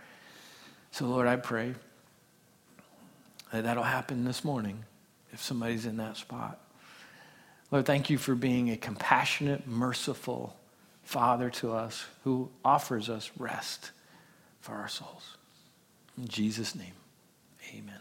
So, 0.91 1.07
Lord, 1.07 1.27
I 1.29 1.37
pray 1.37 1.75
that 3.53 3.65
that'll 3.65 3.83
happen 3.85 4.25
this 4.25 4.45
morning 4.45 4.85
if 5.33 5.41
somebody's 5.43 5.87
in 5.87 5.97
that 5.99 6.17
spot. 6.17 6.59
Lord, 7.71 7.87
thank 7.87 8.11
you 8.11 8.19
for 8.19 8.35
being 8.35 8.71
a 8.71 8.77
compassionate, 8.77 9.67
merciful 9.67 10.57
Father 11.03 11.51
to 11.51 11.73
us 11.73 12.05
who 12.25 12.51
offers 12.65 13.09
us 13.09 13.31
rest 13.39 13.93
for 14.61 14.75
our 14.75 14.89
souls. 14.89 15.37
In 16.19 16.29
Jesus' 16.29 16.75
name, 16.75 16.95
amen. 17.73 18.00